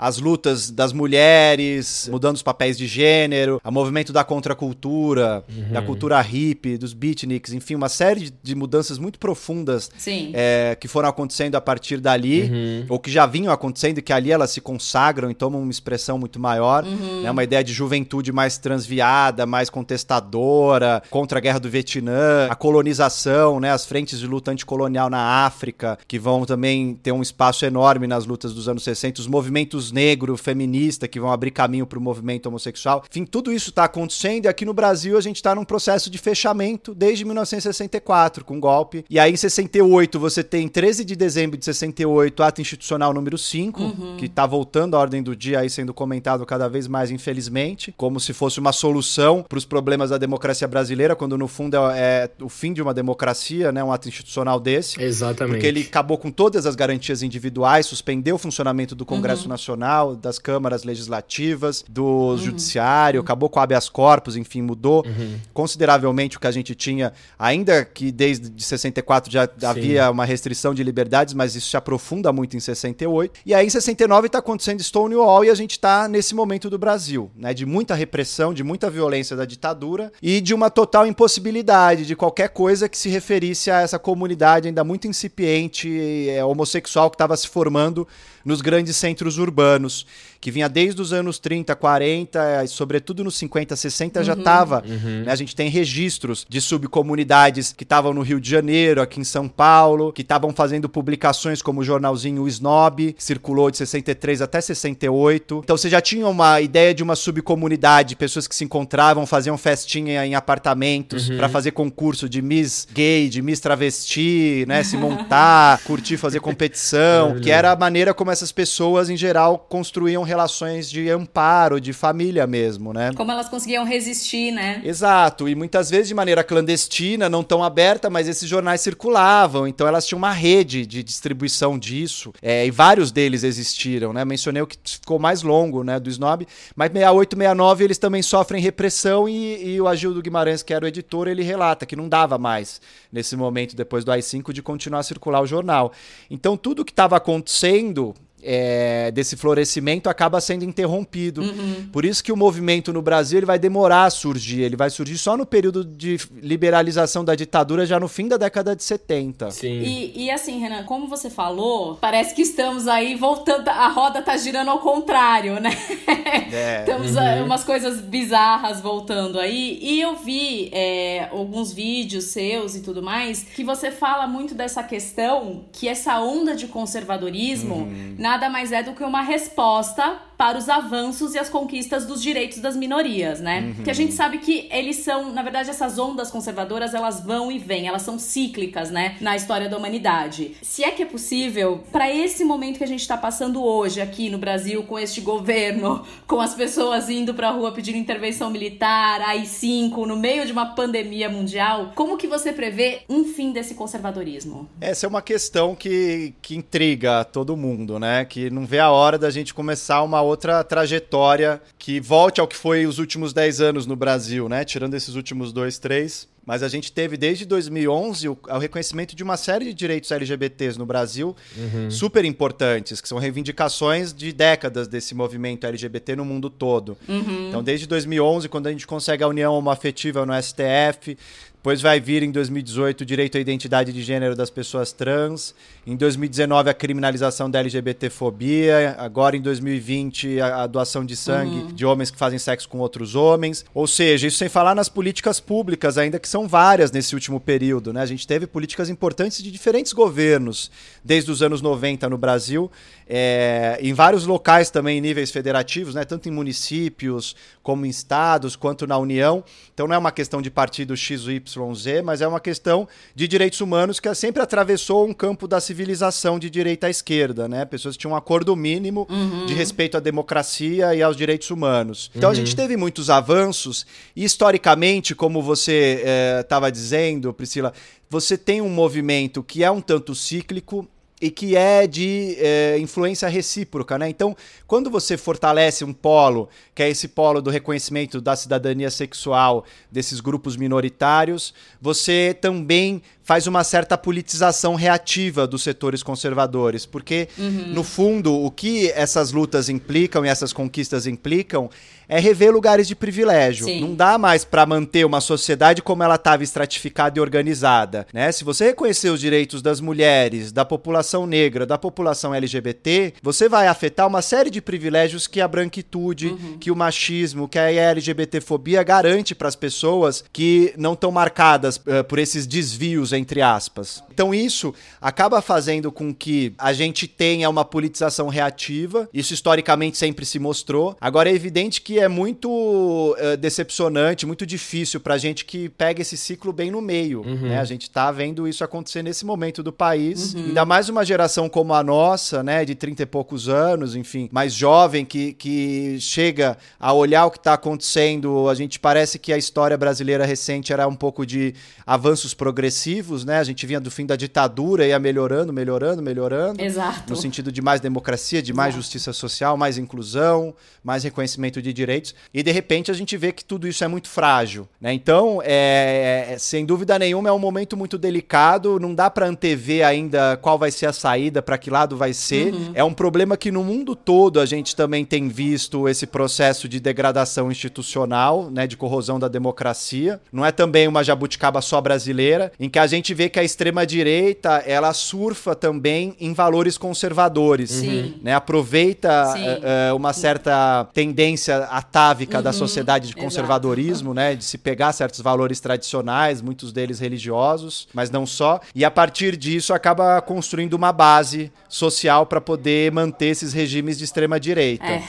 [0.00, 5.72] as lutas das mulheres, mudando os papéis de gênero, o movimento da contracultura, uhum.
[5.74, 9.90] da cultura hippie, dos beatniks, enfim, uma série de, mudanças muito profundas
[10.32, 12.86] é, que foram acontecendo a partir dali, uhum.
[12.88, 16.18] ou que já vinham acontecendo e que ali elas se consagram e tomam uma expressão
[16.18, 17.22] muito maior, uhum.
[17.22, 22.54] né, uma ideia de juventude mais transviada, mais contestadora, contra a guerra do Vietnã, a
[22.54, 27.66] colonização, né, as frentes de luta anticolonial na África, que vão também ter um espaço
[27.66, 31.98] enorme nas lutas dos anos 60, os movimentos negro, feminista, que vão abrir caminho para
[31.98, 33.04] o movimento homossexual.
[33.10, 36.18] Enfim, tudo isso está acontecendo e aqui no Brasil a gente está num processo de
[36.18, 39.04] fechamento desde 1964, com golpe.
[39.08, 43.82] E aí em 68 você tem 13 de dezembro de 68, ato institucional número 5,
[43.82, 44.16] uhum.
[44.16, 48.20] que está voltando à ordem do dia aí sendo comentado cada vez mais, infelizmente, como
[48.20, 52.30] se fosse uma solução para os problemas da democracia brasileira, quando no fundo é, é,
[52.40, 55.00] o fim de uma democracia, né, um ato institucional desse.
[55.00, 55.54] Exatamente.
[55.54, 59.48] Porque ele acabou com todas as garantias individuais, suspendeu o funcionamento do Congresso uhum.
[59.50, 59.79] Nacional,
[60.16, 62.36] das câmaras legislativas, do uhum.
[62.36, 65.38] judiciário, acabou com habeas corpus, enfim, mudou uhum.
[65.52, 69.66] consideravelmente o que a gente tinha, ainda que desde 64 já Sim.
[69.66, 73.40] havia uma restrição de liberdades, mas isso se aprofunda muito em 68.
[73.44, 77.30] E aí em 69 está acontecendo Stonewall e a gente está nesse momento do Brasil,
[77.36, 82.16] né, de muita repressão, de muita violência da ditadura e de uma total impossibilidade de
[82.16, 87.36] qualquer coisa que se referisse a essa comunidade ainda muito incipiente é, homossexual que estava
[87.36, 88.06] se formando
[88.44, 90.06] nos grandes centros urbanos
[90.40, 94.24] que vinha desde os anos 30, 40, sobretudo nos 50, 60 uhum.
[94.24, 94.82] já estava.
[94.86, 95.24] Uhum.
[95.24, 95.32] Né?
[95.32, 99.46] A gente tem registros de subcomunidades que estavam no Rio de Janeiro, aqui em São
[99.46, 104.60] Paulo, que estavam fazendo publicações como o jornalzinho o Snob, que circulou de 63 até
[104.60, 105.60] 68.
[105.62, 110.24] Então você já tinha uma ideia de uma subcomunidade, pessoas que se encontravam, faziam festinha
[110.24, 111.36] em apartamentos uhum.
[111.36, 114.82] para fazer concurso de Miss Gay, de Miss Travesti, né?
[114.82, 120.22] Se montar, curtir, fazer competição, que era a maneira como essas pessoas em geral construíam
[120.22, 123.12] relações de amparo, de família mesmo, né?
[123.14, 124.80] Como elas conseguiam resistir, né?
[124.84, 129.86] Exato, e muitas vezes de maneira clandestina, não tão aberta, mas esses jornais circulavam, então
[129.86, 134.24] elas tinham uma rede de distribuição disso, é, e vários deles existiram, né?
[134.24, 138.62] Mencionei o que ficou mais longo, né, do Snob, mas 68, 69 eles também sofrem
[138.62, 142.38] repressão e, e o Agildo Guimarães, que era o editor, ele relata que não dava
[142.38, 142.80] mais,
[143.12, 145.92] nesse momento, depois do AI-5, de continuar a circular o jornal.
[146.30, 151.42] Então tudo que estava acontecendo é, desse florescimento acaba sendo interrompido.
[151.42, 151.88] Uhum.
[151.92, 154.62] Por isso que o movimento no Brasil ele vai demorar a surgir.
[154.62, 158.74] Ele vai surgir só no período de liberalização da ditadura, já no fim da década
[158.74, 159.50] de 70.
[159.50, 159.80] Sim.
[159.82, 163.68] E, e assim, Renan, como você falou, parece que estamos aí voltando.
[163.68, 165.70] A roda tá girando ao contrário, né?
[166.52, 166.82] É.
[166.84, 167.44] Temos uhum.
[167.44, 169.78] umas coisas bizarras voltando aí.
[169.80, 174.82] E eu vi é, alguns vídeos seus e tudo mais que você fala muito dessa
[174.82, 177.76] questão que essa onda de conservadorismo.
[177.76, 182.22] Uhum nada mais é do que uma resposta para os avanços e as conquistas dos
[182.22, 183.60] direitos das minorias, né?
[183.60, 183.84] Uhum.
[183.84, 187.58] Que a gente sabe que eles são, na verdade, essas ondas conservadoras, elas vão e
[187.58, 190.56] vêm, elas são cíclicas, né, na história da humanidade.
[190.62, 194.30] Se é que é possível, para esse momento que a gente está passando hoje aqui
[194.30, 199.20] no Brasil, com este governo, com as pessoas indo para a rua pedindo intervenção militar,
[199.20, 204.70] AI-5, no meio de uma pandemia mundial, como que você prevê um fim desse conservadorismo?
[204.80, 208.24] Essa é uma questão que, que intriga todo mundo, né?
[208.24, 212.56] Que não vê a hora da gente começar uma outra trajetória que volte ao que
[212.56, 214.64] foi os últimos 10 anos no Brasil, né?
[214.64, 216.28] Tirando esses últimos dois, três.
[216.44, 220.78] Mas a gente teve desde 2011 o, o reconhecimento de uma série de direitos LGBTs
[220.78, 221.90] no Brasil uhum.
[221.90, 226.96] super importantes, que são reivindicações de décadas desse movimento LGBT no mundo todo.
[227.08, 227.48] Uhum.
[227.48, 231.16] Então, desde 2011, quando a gente consegue a união homoafetiva no STF,
[231.60, 235.54] depois vai vir em 2018 o direito à identidade de gênero das pessoas trans.
[235.86, 238.96] Em 2019 a criminalização da LGBTfobia.
[238.96, 241.66] Agora em 2020 a, a doação de sangue uhum.
[241.66, 243.62] de homens que fazem sexo com outros homens.
[243.74, 247.92] Ou seja, isso sem falar nas políticas públicas, ainda que são várias nesse último período.
[247.92, 248.00] Né?
[248.00, 250.70] A gente teve políticas importantes de diferentes governos
[251.04, 252.70] desde os anos 90 no Brasil
[253.12, 258.54] é, em vários locais também, em níveis federativos, né, tanto em municípios, como em estados,
[258.54, 259.42] quanto na União.
[259.74, 261.42] Então não é uma questão de partido X, Y,
[261.74, 266.38] Z, mas é uma questão de direitos humanos que sempre atravessou um campo da civilização
[266.38, 267.48] de direita à esquerda.
[267.48, 267.64] Né?
[267.64, 269.46] Pessoas tinham um acordo mínimo uhum.
[269.46, 272.10] de respeito à democracia e aos direitos humanos.
[272.14, 272.32] Então uhum.
[272.32, 276.02] a gente teve muitos avanços, e historicamente, como você
[276.40, 277.72] estava é, dizendo, Priscila,
[278.08, 280.88] você tem um movimento que é um tanto cíclico,
[281.20, 284.08] e que é de é, influência recíproca, né?
[284.08, 284.34] Então,
[284.66, 290.20] quando você fortalece um polo, que é esse polo do reconhecimento da cidadania sexual desses
[290.20, 297.74] grupos minoritários, você também faz uma certa politização reativa dos setores conservadores, porque uhum.
[297.74, 301.70] no fundo o que essas lutas implicam e essas conquistas implicam
[302.10, 303.66] é rever lugares de privilégio.
[303.66, 303.80] Sim.
[303.80, 308.32] Não dá mais para manter uma sociedade como ela estava estratificada e organizada, né?
[308.32, 313.68] Se você reconhecer os direitos das mulheres, da população negra, da população LGBT, você vai
[313.68, 316.58] afetar uma série de privilégios que a branquitude, uhum.
[316.58, 322.02] que o machismo, que a LGBTfobia garante para as pessoas que não estão marcadas uh,
[322.08, 324.02] por esses desvios entre aspas.
[324.12, 329.08] Então isso acaba fazendo com que a gente tenha uma politização reativa.
[329.14, 330.96] Isso historicamente sempre se mostrou.
[331.00, 336.16] Agora é evidente que é muito uh, decepcionante, muito difícil pra gente que pega esse
[336.16, 337.22] ciclo bem no meio.
[337.22, 337.48] Uhum.
[337.48, 337.58] Né?
[337.58, 340.34] A gente tá vendo isso acontecer nesse momento do país.
[340.34, 340.46] Uhum.
[340.46, 342.64] Ainda mais uma geração como a nossa, né?
[342.64, 347.38] De 30 e poucos anos, enfim, mais jovem, que, que chega a olhar o que
[347.38, 348.48] está acontecendo.
[348.48, 351.54] A gente parece que a história brasileira recente era um pouco de
[351.86, 353.38] avanços progressivos, né?
[353.38, 356.62] A gente vinha do fim da ditadura, ia melhorando, melhorando, melhorando.
[356.62, 357.10] Exato.
[357.10, 358.82] No sentido de mais democracia, de mais Exato.
[358.82, 361.89] justiça social, mais inclusão, mais reconhecimento de direitos.
[362.32, 364.92] E de repente a gente vê que tudo isso é muito frágil, né?
[364.92, 368.78] Então, é, é, sem dúvida nenhuma, é um momento muito delicado.
[368.78, 372.52] Não dá para antever ainda qual vai ser a saída, para que lado vai ser.
[372.52, 372.72] Uhum.
[372.74, 376.80] É um problema que no mundo todo a gente também tem visto esse processo de
[376.80, 378.66] degradação institucional, né?
[378.66, 380.20] De corrosão da democracia.
[380.32, 384.62] Não é também uma jabuticaba só brasileira, em que a gente vê que a extrema-direita
[384.66, 387.70] ela surfa também em valores conservadores.
[387.70, 388.14] Sim.
[388.22, 388.34] Né?
[388.34, 392.42] Aproveita uh, uma certa tendência atávica uhum.
[392.42, 394.34] da sociedade de conservadorismo, né?
[394.34, 398.60] De se pegar certos valores tradicionais, muitos deles religiosos, mas não só.
[398.74, 404.04] E a partir disso acaba construindo uma base social para poder manter esses regimes de
[404.04, 404.84] extrema-direita.
[404.84, 405.02] É.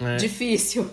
[0.00, 0.16] É.
[0.16, 0.90] Difícil.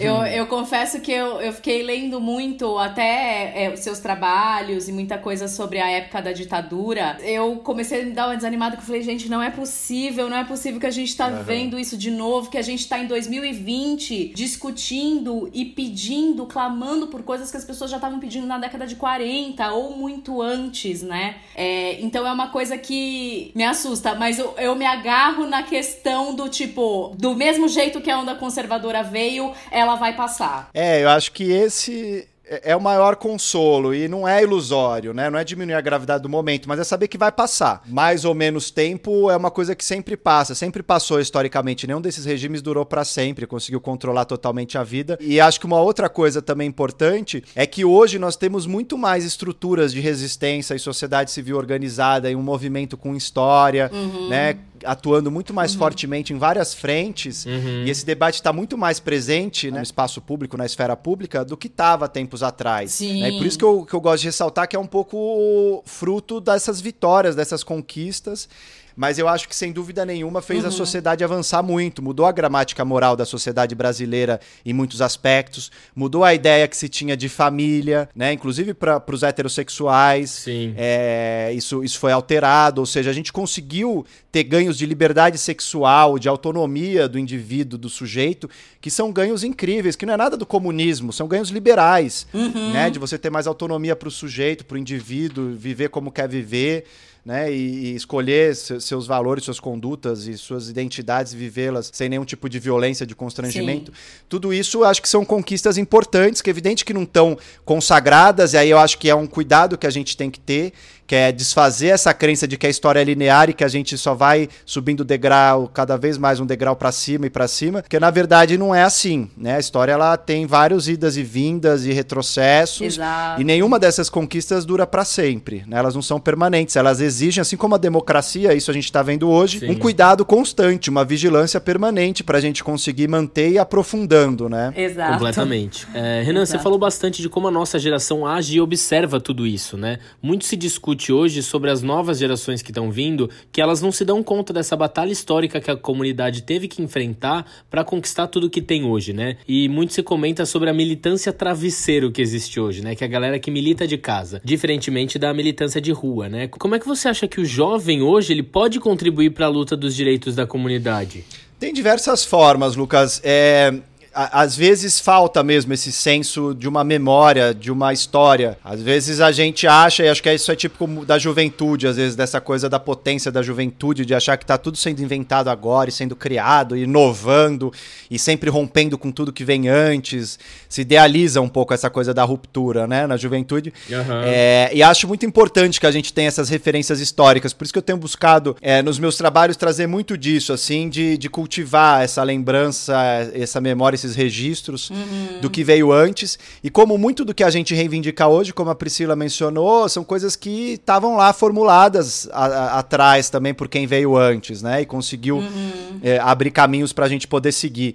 [0.00, 4.92] Eu, eu confesso que eu, eu fiquei lendo muito até é, os seus trabalhos e
[4.92, 7.18] muita coisa sobre a época da ditadura.
[7.22, 10.36] Eu comecei a me dar uma desanimada que eu falei, gente, não é possível, não
[10.36, 11.42] é possível que a gente tá uhum.
[11.42, 17.22] vendo isso de novo, que a gente tá em 2020 discutindo e pedindo, clamando por
[17.22, 21.36] coisas que as pessoas já estavam pedindo na década de 40 ou muito antes, né?
[21.54, 26.34] É, então é uma coisa que me assusta, mas eu, eu me agarro na questão
[26.34, 30.70] do tipo, do mesmo jeito que a onda conservadora veio, ela ela vai passar.
[30.72, 35.28] É, eu acho que esse é, é o maior consolo e não é ilusório, né?
[35.28, 37.82] Não é diminuir a gravidade do momento, mas é saber que vai passar.
[37.86, 41.86] Mais ou menos tempo é uma coisa que sempre passa, sempre passou historicamente.
[41.86, 45.18] Nenhum desses regimes durou para sempre, conseguiu controlar totalmente a vida.
[45.20, 49.24] E acho que uma outra coisa também importante é que hoje nós temos muito mais
[49.24, 54.28] estruturas de resistência e sociedade civil organizada e um movimento com história, uhum.
[54.28, 54.56] né?
[54.84, 55.78] Atuando muito mais uhum.
[55.78, 57.84] fortemente em várias frentes uhum.
[57.84, 61.56] e esse debate está muito mais presente né, no espaço público, na esfera pública, do
[61.56, 62.92] que estava tempos atrás.
[62.92, 63.22] Sim.
[63.22, 63.30] Né?
[63.30, 66.40] E por isso que eu, que eu gosto de ressaltar que é um pouco fruto
[66.40, 68.48] dessas vitórias, dessas conquistas
[68.96, 70.68] mas eu acho que sem dúvida nenhuma fez uhum.
[70.68, 76.24] a sociedade avançar muito, mudou a gramática moral da sociedade brasileira em muitos aspectos, mudou
[76.24, 78.32] a ideia que se tinha de família, né?
[78.32, 80.30] Inclusive para os heterossexuais.
[80.30, 80.74] Sim.
[80.76, 86.18] É, isso, isso foi alterado, ou seja, a gente conseguiu ter ganhos de liberdade sexual,
[86.18, 88.48] de autonomia do indivíduo, do sujeito,
[88.80, 92.72] que são ganhos incríveis, que não é nada do comunismo, são ganhos liberais, uhum.
[92.72, 92.90] né?
[92.90, 96.84] De você ter mais autonomia para o sujeito, para o indivíduo, viver como quer viver
[97.24, 97.52] né?
[97.52, 102.58] E, e escolher seus valores, suas condutas e suas identidades, vivê-las sem nenhum tipo de
[102.58, 103.92] violência, de constrangimento.
[103.92, 104.24] Sim.
[104.28, 108.56] Tudo isso acho que são conquistas importantes, que é evidente que não estão consagradas, e
[108.56, 110.72] aí eu acho que é um cuidado que a gente tem que ter
[111.10, 113.98] que é desfazer essa crença de que a história é linear e que a gente
[113.98, 117.98] só vai subindo degrau, cada vez mais um degrau para cima e para cima, porque
[117.98, 119.56] na verdade não é assim, né?
[119.56, 123.40] A história ela tem vários idas e vindas e retrocessos, Exato.
[123.40, 125.78] e nenhuma dessas conquistas dura para sempre, né?
[125.78, 129.28] Elas não são permanentes, elas exigem, assim como a democracia, isso a gente está vendo
[129.28, 129.70] hoje, Sim.
[129.70, 134.72] um cuidado constante, uma vigilância permanente para a gente conseguir manter e aprofundando, né?
[134.76, 135.14] Exato.
[135.14, 135.88] Completamente.
[135.92, 136.58] É, Renan, Exato.
[136.58, 139.98] você falou bastante de como a nossa geração age e observa tudo isso, né?
[140.22, 143.90] Muito se discute discute hoje sobre as novas gerações que estão vindo, que elas não
[143.90, 148.50] se dão conta dessa batalha histórica que a comunidade teve que enfrentar para conquistar tudo
[148.50, 149.38] que tem hoje, né?
[149.48, 152.94] E muito se comenta sobre a militância travesseiro que existe hoje, né?
[152.94, 156.48] Que é a galera que milita de casa, diferentemente da militância de rua, né?
[156.48, 159.76] Como é que você acha que o jovem hoje ele pode contribuir para a luta
[159.76, 161.24] dos direitos da comunidade?
[161.58, 163.20] Tem diversas formas, Lucas.
[163.24, 163.74] É,
[164.12, 168.58] às vezes falta mesmo esse senso de uma memória, de uma história.
[168.64, 172.16] Às vezes a gente acha, e acho que isso é tipo da juventude, às vezes,
[172.16, 175.92] dessa coisa da potência da juventude, de achar que está tudo sendo inventado agora e
[175.92, 177.72] sendo criado, inovando
[178.10, 180.38] e sempre rompendo com tudo que vem antes.
[180.68, 183.72] Se idealiza um pouco essa coisa da ruptura, né, na juventude.
[183.88, 184.22] Uhum.
[184.24, 187.52] É, e acho muito importante que a gente tenha essas referências históricas.
[187.52, 191.16] Por isso que eu tenho buscado é, nos meus trabalhos trazer muito disso, assim, de,
[191.16, 192.94] de cultivar essa lembrança,
[193.34, 195.40] essa memória, esses registros uhum.
[195.40, 196.38] do que veio antes.
[196.62, 200.36] E como muito do que a gente reivindica hoje, como a Priscila mencionou, são coisas
[200.36, 204.82] que estavam lá formuladas a, a, atrás também por quem veio antes, né?
[204.82, 206.00] E conseguiu uhum.
[206.02, 207.94] é, abrir caminhos para a gente poder seguir.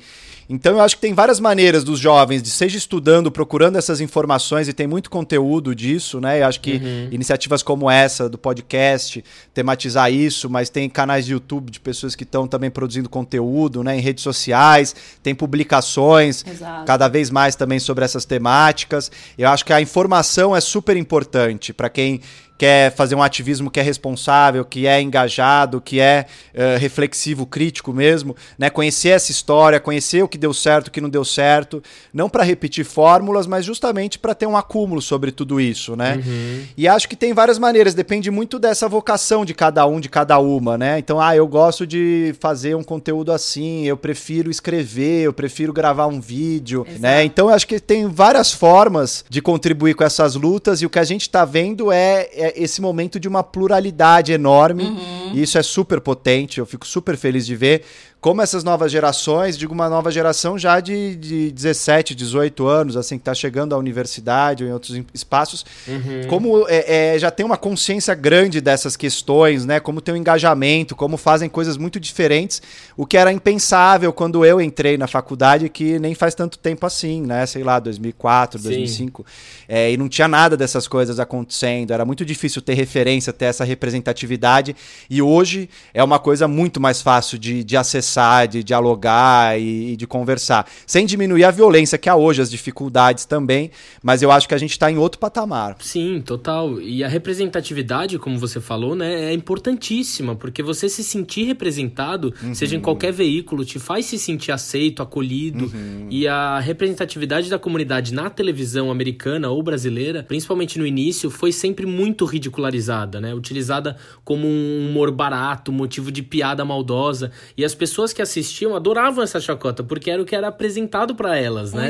[0.50, 4.68] Então eu acho que tem várias maneiras dos jovens de seja estudando, procurando essas informações
[4.68, 6.42] e tem muito conteúdo disso, né?
[6.42, 7.10] Eu acho que uhum.
[7.12, 12.24] iniciativas como essa do podcast tematizar isso, mas tem canais de YouTube de pessoas que
[12.24, 13.98] estão também produzindo conteúdo, né?
[13.98, 16.86] Em redes sociais, tem publicações Exato.
[16.86, 19.12] cada vez mais também sobre essas temáticas.
[19.38, 22.22] Eu acho que a informação é super importante para quem
[22.58, 27.94] quer fazer um ativismo que é responsável, que é engajado, que é uh, reflexivo, crítico
[27.94, 28.70] mesmo, né?
[28.70, 31.82] Conhecer essa história, conhecer o que deu certo, o que não deu certo,
[32.14, 36.22] não para repetir fórmulas, mas justamente para ter um acúmulo sobre tudo isso, né?
[36.26, 36.64] Uhum.
[36.78, 40.40] E acho que tem várias maneiras, depende muito dessa vocação de cada um, de cada
[40.40, 41.00] uma, né?
[41.00, 46.08] Então, ah, eu gosto de fazer um conteúdo assim, eu prefiro escrever, eu prefiro gravar
[46.08, 46.92] um vídeo, né?
[46.92, 47.02] Exato.
[47.02, 47.24] né?
[47.26, 51.04] Então, acho que tem várias formas de contribuir com essas lutas e o que a
[51.04, 54.84] gente está vendo é, é é esse momento de uma pluralidade enorme.
[54.84, 55.32] Uhum.
[55.34, 57.84] E isso é super potente, eu fico super feliz de ver
[58.26, 63.20] como essas novas gerações, digo uma nova geração já de, de 17, 18 anos, assim,
[63.20, 66.26] que está chegando à universidade ou em outros espaços, uhum.
[66.28, 69.80] como é, é, já tem uma consciência grande dessas questões, né?
[69.80, 72.64] Como tem um engajamento, como fazem coisas muito diferentes,
[72.98, 77.22] o que era impensável quando eu entrei na faculdade, que nem faz tanto tempo assim,
[77.22, 77.46] né?
[77.46, 78.70] Sei lá, 2004, Sim.
[78.70, 79.24] 2005.
[79.68, 83.64] É, e não tinha nada dessas coisas acontecendo, era muito difícil ter referência, ter essa
[83.64, 84.76] representatividade,
[85.08, 89.94] e hoje é uma coisa muito mais fácil de, de acessar conversar, de dialogar e,
[89.94, 90.68] e, de conversar.
[90.88, 94.58] Sem diminuir a violência que há hoje, as dificuldades também, mas eu acho que a
[94.58, 95.76] gente está em outro patamar.
[95.80, 96.80] Sim, total.
[96.80, 102.56] E a representatividade, como você falou, né, é importantíssima, porque você se sentir representado, uhum.
[102.56, 105.66] seja em qualquer veículo, te faz se sentir aceito, acolhido.
[105.66, 106.08] Uhum.
[106.10, 111.86] E a representatividade da comunidade na televisão americana ou brasileira, principalmente no início, foi sempre
[111.86, 113.34] muito ridicularizada, né?
[113.34, 117.32] Utilizada como um humor barato, motivo de piada maldosa.
[117.58, 121.16] E as pessoas pessoas que assistiam adoravam essa chacota, porque era o que era apresentado
[121.16, 121.88] para elas, um né?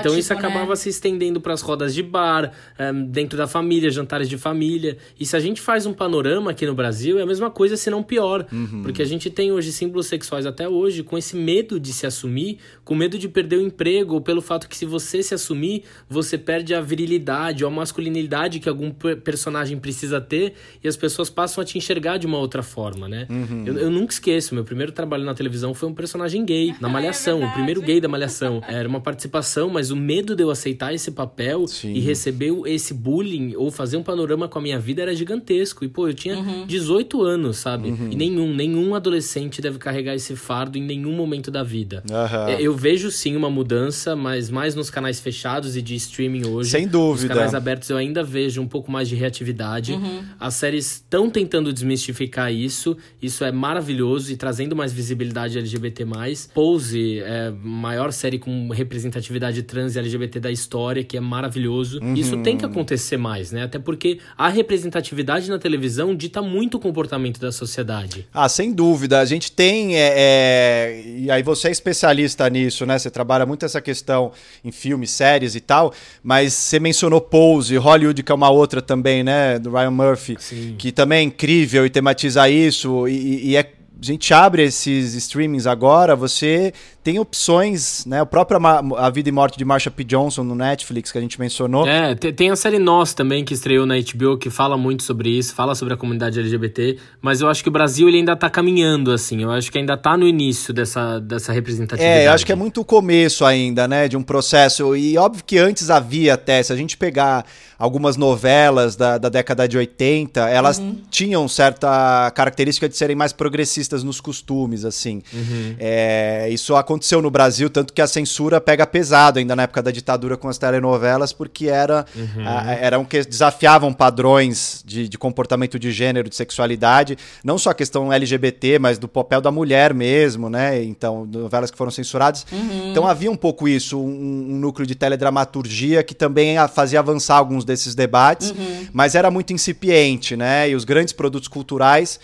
[0.00, 0.76] Então isso acabava né?
[0.76, 4.96] se estendendo para as rodas de bar, um, eh, dentro da família, jantares de família.
[5.18, 7.90] E se a gente faz um panorama aqui no Brasil, é a mesma coisa, se
[7.90, 8.46] não pior.
[8.50, 8.82] Uhum.
[8.82, 12.58] Porque a gente tem hoje símbolos sexuais até hoje com esse medo de se assumir,
[12.84, 16.38] com medo de perder o emprego, ou pelo fato que se você se assumir, você
[16.38, 21.62] perde a virilidade ou a masculinidade que algum personagem precisa ter, e as pessoas passam
[21.62, 23.26] a te enxergar de uma outra forma, né?
[23.28, 23.64] Uhum.
[23.66, 26.88] Eu, eu nunca esqueço, meu primeiro trabalho na televisão televisão foi um personagem gay na
[26.88, 28.62] é Malhação, é o primeiro gay da Malhação.
[28.68, 31.92] Era uma participação, mas o medo de eu aceitar esse papel Sim.
[31.92, 35.84] e receber esse bullying ou fazer um panorama com a minha vida era gigantesco.
[35.84, 36.66] E, pô, eu tinha uhum.
[36.66, 37.88] 18 anos, sabe?
[37.88, 38.10] Uhum.
[38.10, 42.02] E nenhum, nenhum adolescente deve carregar esse fardo em nenhum momento da vida.
[42.08, 42.50] Uhum.
[42.58, 46.70] Eu vejo sim uma mudança, mas mais nos canais fechados e de streaming hoje.
[46.70, 47.28] Sem dúvida.
[47.28, 49.92] Nos canais abertos eu ainda vejo um pouco mais de reatividade.
[49.92, 50.22] Uhum.
[50.38, 52.96] As séries estão tentando desmistificar isso.
[53.20, 56.06] Isso é maravilhoso e trazendo mais visibilidade comunidade LGBT+.
[56.52, 62.00] Pose é a maior série com representatividade trans e LGBT da história, que é maravilhoso.
[62.00, 62.14] Uhum.
[62.14, 63.62] Isso tem que acontecer mais, né?
[63.62, 68.26] Até porque a representatividade na televisão dita muito o comportamento da sociedade.
[68.34, 69.20] Ah, sem dúvida.
[69.20, 69.96] A gente tem...
[69.96, 71.02] É, é...
[71.18, 72.98] E aí você é especialista nisso, né?
[72.98, 74.32] Você trabalha muito essa questão
[74.64, 79.22] em filmes, séries e tal, mas você mencionou Pose, Hollywood, que é uma outra também,
[79.22, 79.58] né?
[79.58, 80.74] Do Ryan Murphy, Sim.
[80.78, 86.14] que também é incrível e tematiza isso e, e é gente abre esses streamings agora,
[86.14, 86.72] você
[87.08, 88.20] tem opções, né?
[88.20, 88.60] O próprio
[88.98, 90.04] A Vida e Morte de Marsha P.
[90.04, 91.88] Johnson no Netflix, que a gente mencionou.
[91.88, 95.54] É, tem a série Nós também, que estreou na HBO, que fala muito sobre isso,
[95.54, 99.10] fala sobre a comunidade LGBT, mas eu acho que o Brasil ele ainda tá caminhando,
[99.10, 102.20] assim, eu acho que ainda tá no início dessa, dessa representatividade.
[102.20, 105.42] É, eu acho que é muito o começo ainda, né, de um processo, e óbvio
[105.46, 107.46] que antes havia até, se a gente pegar
[107.78, 110.96] algumas novelas da, da década de 80, elas uhum.
[111.08, 115.22] tinham certa característica de serem mais progressistas nos costumes, assim.
[115.32, 115.76] Uhum.
[115.78, 119.90] É, isso aconteceu no Brasil, tanto que a censura pega pesado ainda na época da
[119.90, 122.46] ditadura com as telenovelas, porque era, uhum.
[122.46, 127.74] a, eram que desafiavam padrões de, de comportamento de gênero, de sexualidade, não só a
[127.74, 130.82] questão LGBT, mas do papel da mulher mesmo, né?
[130.82, 132.46] Então, novelas que foram censuradas.
[132.50, 132.90] Uhum.
[132.90, 137.64] Então havia um pouco isso, um, um, núcleo de teledramaturgia que também fazia avançar alguns
[137.64, 138.86] desses debates, uhum.
[138.92, 140.70] mas era muito incipiente, né?
[140.70, 142.18] E os grandes produtos culturais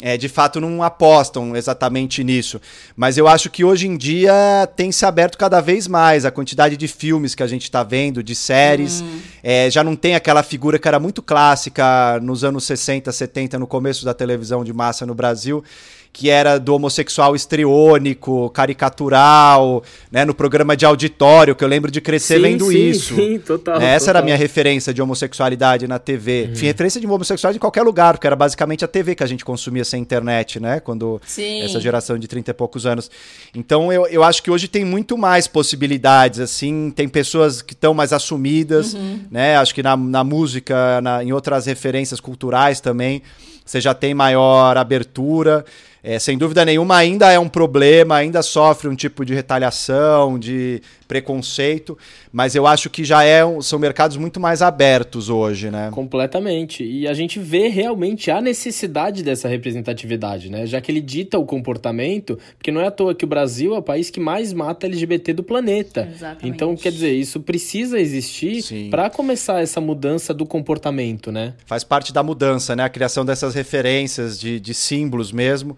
[0.00, 2.60] é, de fato não apostam exatamente nisso.
[2.96, 4.32] Mas eu acho que hoje em dia
[4.74, 8.22] tem se aberto cada vez mais a quantidade de filmes que a gente está vendo,
[8.22, 9.00] de séries.
[9.00, 9.20] Uhum.
[9.42, 13.66] É, já não tem aquela figura que era muito clássica nos anos 60, 70, no
[13.66, 15.62] começo da televisão de massa no Brasil
[16.12, 22.00] que era do homossexual estriônico, caricatural, né, no programa de auditório, que eu lembro de
[22.00, 23.14] crescer sim, vendo sim, isso.
[23.14, 23.78] Sim, total.
[23.78, 24.10] Né, essa total.
[24.10, 26.44] era a minha referência de homossexualidade na TV.
[26.46, 26.52] Uhum.
[26.52, 29.44] Enfim, referência de homossexualidade em qualquer lugar, porque era basicamente a TV que a gente
[29.44, 30.80] consumia sem internet, né?
[30.80, 31.62] Quando sim.
[31.62, 33.10] essa geração de 30 e poucos anos.
[33.54, 37.94] Então eu, eu acho que hoje tem muito mais possibilidades, assim, tem pessoas que estão
[37.94, 39.20] mais assumidas, uhum.
[39.30, 39.56] né?
[39.56, 43.22] Acho que na, na música, na, em outras referências culturais também,
[43.64, 45.64] você já tem maior abertura.
[46.02, 50.82] É, sem dúvida nenhuma, ainda é um problema, ainda sofre um tipo de retaliação, de
[51.10, 51.98] preconceito,
[52.32, 55.90] mas eu acho que já é, são mercados muito mais abertos hoje, né?
[55.90, 56.84] Completamente.
[56.84, 60.66] E a gente vê realmente a necessidade dessa representatividade, né?
[60.66, 63.78] Já que ele dita o comportamento, porque não é à toa que o Brasil é
[63.78, 66.08] o país que mais mata LGBT do planeta.
[66.14, 66.46] Exatamente.
[66.46, 71.54] Então, quer dizer, isso precisa existir para começar essa mudança do comportamento, né?
[71.66, 72.84] Faz parte da mudança, né?
[72.84, 75.76] A criação dessas referências de, de símbolos mesmo.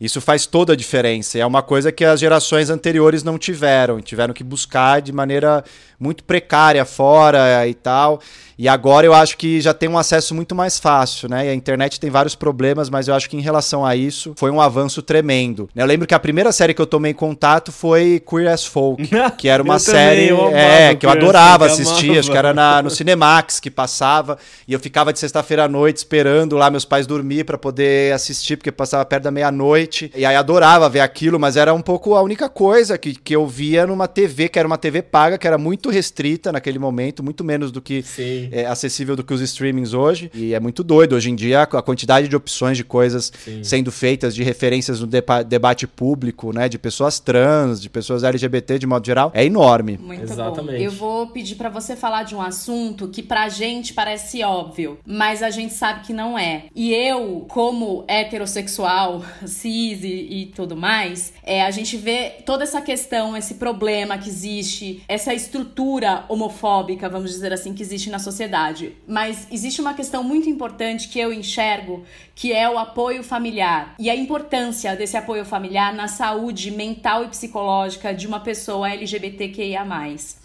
[0.00, 1.38] Isso faz toda a diferença.
[1.38, 5.64] É uma coisa que as gerações anteriores não tiveram, tiveram que buscar de maneira
[5.98, 8.20] muito precária fora e tal.
[8.58, 11.46] E agora eu acho que já tem um acesso muito mais fácil, né?
[11.46, 14.50] E a internet tem vários problemas, mas eu acho que em relação a isso foi
[14.50, 15.68] um avanço tremendo.
[15.74, 19.48] Eu lembro que a primeira série que eu tomei contato foi Queer as Folk, que
[19.48, 23.70] era uma série é, que eu adorava assistir, acho que era na, no Cinemax que
[23.70, 28.12] passava, e eu ficava de sexta-feira à noite esperando lá meus pais dormir para poder
[28.12, 30.10] assistir, porque passava perto da meia-noite.
[30.14, 33.46] E aí adorava ver aquilo, mas era um pouco a única coisa que, que eu
[33.46, 37.42] via numa TV, que era uma TV paga, que era muito restrita naquele momento, muito
[37.44, 38.02] menos do que
[38.52, 40.30] é, acessível do que os streamings hoje.
[40.34, 41.14] E é muito doido.
[41.14, 43.62] Hoje em dia, a quantidade de opções de coisas Sim.
[43.62, 45.06] sendo feitas, de referências no
[45.46, 46.68] debate público, né?
[46.68, 49.98] De pessoas trans, de pessoas LGBT de modo geral, é enorme.
[50.00, 50.78] Muito Exatamente.
[50.78, 50.84] bom.
[50.84, 55.42] Eu vou pedir para você falar de um assunto que pra gente parece óbvio, mas
[55.42, 56.64] a gente sabe que não é.
[56.74, 62.80] E eu, como heterossexual, cis e, e tudo mais, é, a gente vê toda essa
[62.80, 68.33] questão, esse problema que existe, essa estrutura homofóbica, vamos dizer assim, que existe na sociedade
[68.34, 68.96] sociedade.
[69.06, 72.04] Mas existe uma questão muito importante que eu enxergo,
[72.34, 77.28] que é o apoio familiar e a importância desse apoio familiar na saúde mental e
[77.28, 79.84] psicológica de uma pessoa LGBTQIA.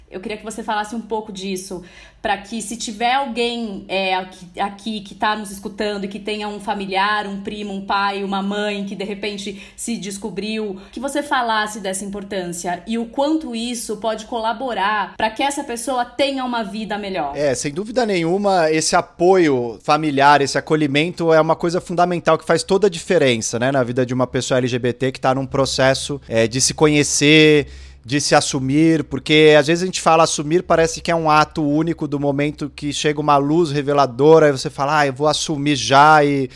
[0.09, 1.83] Eu queria que você falasse um pouco disso,
[2.19, 6.47] para que se tiver alguém é, aqui, aqui, que está nos escutando e que tenha
[6.47, 11.21] um familiar, um primo, um pai, uma mãe que de repente se descobriu, que você
[11.21, 16.63] falasse dessa importância e o quanto isso pode colaborar para que essa pessoa tenha uma
[16.63, 17.37] vida melhor.
[17.37, 22.63] É, sem dúvida nenhuma, esse apoio familiar, esse acolhimento é uma coisa fundamental que faz
[22.63, 26.47] toda a diferença, né, na vida de uma pessoa LGBT que está num processo é,
[26.47, 27.67] de se conhecer
[28.05, 31.63] de se assumir, porque às vezes a gente fala assumir, parece que é um ato
[31.63, 35.75] único do momento que chega uma luz reveladora, e você fala, ah, eu vou assumir
[35.75, 36.49] já e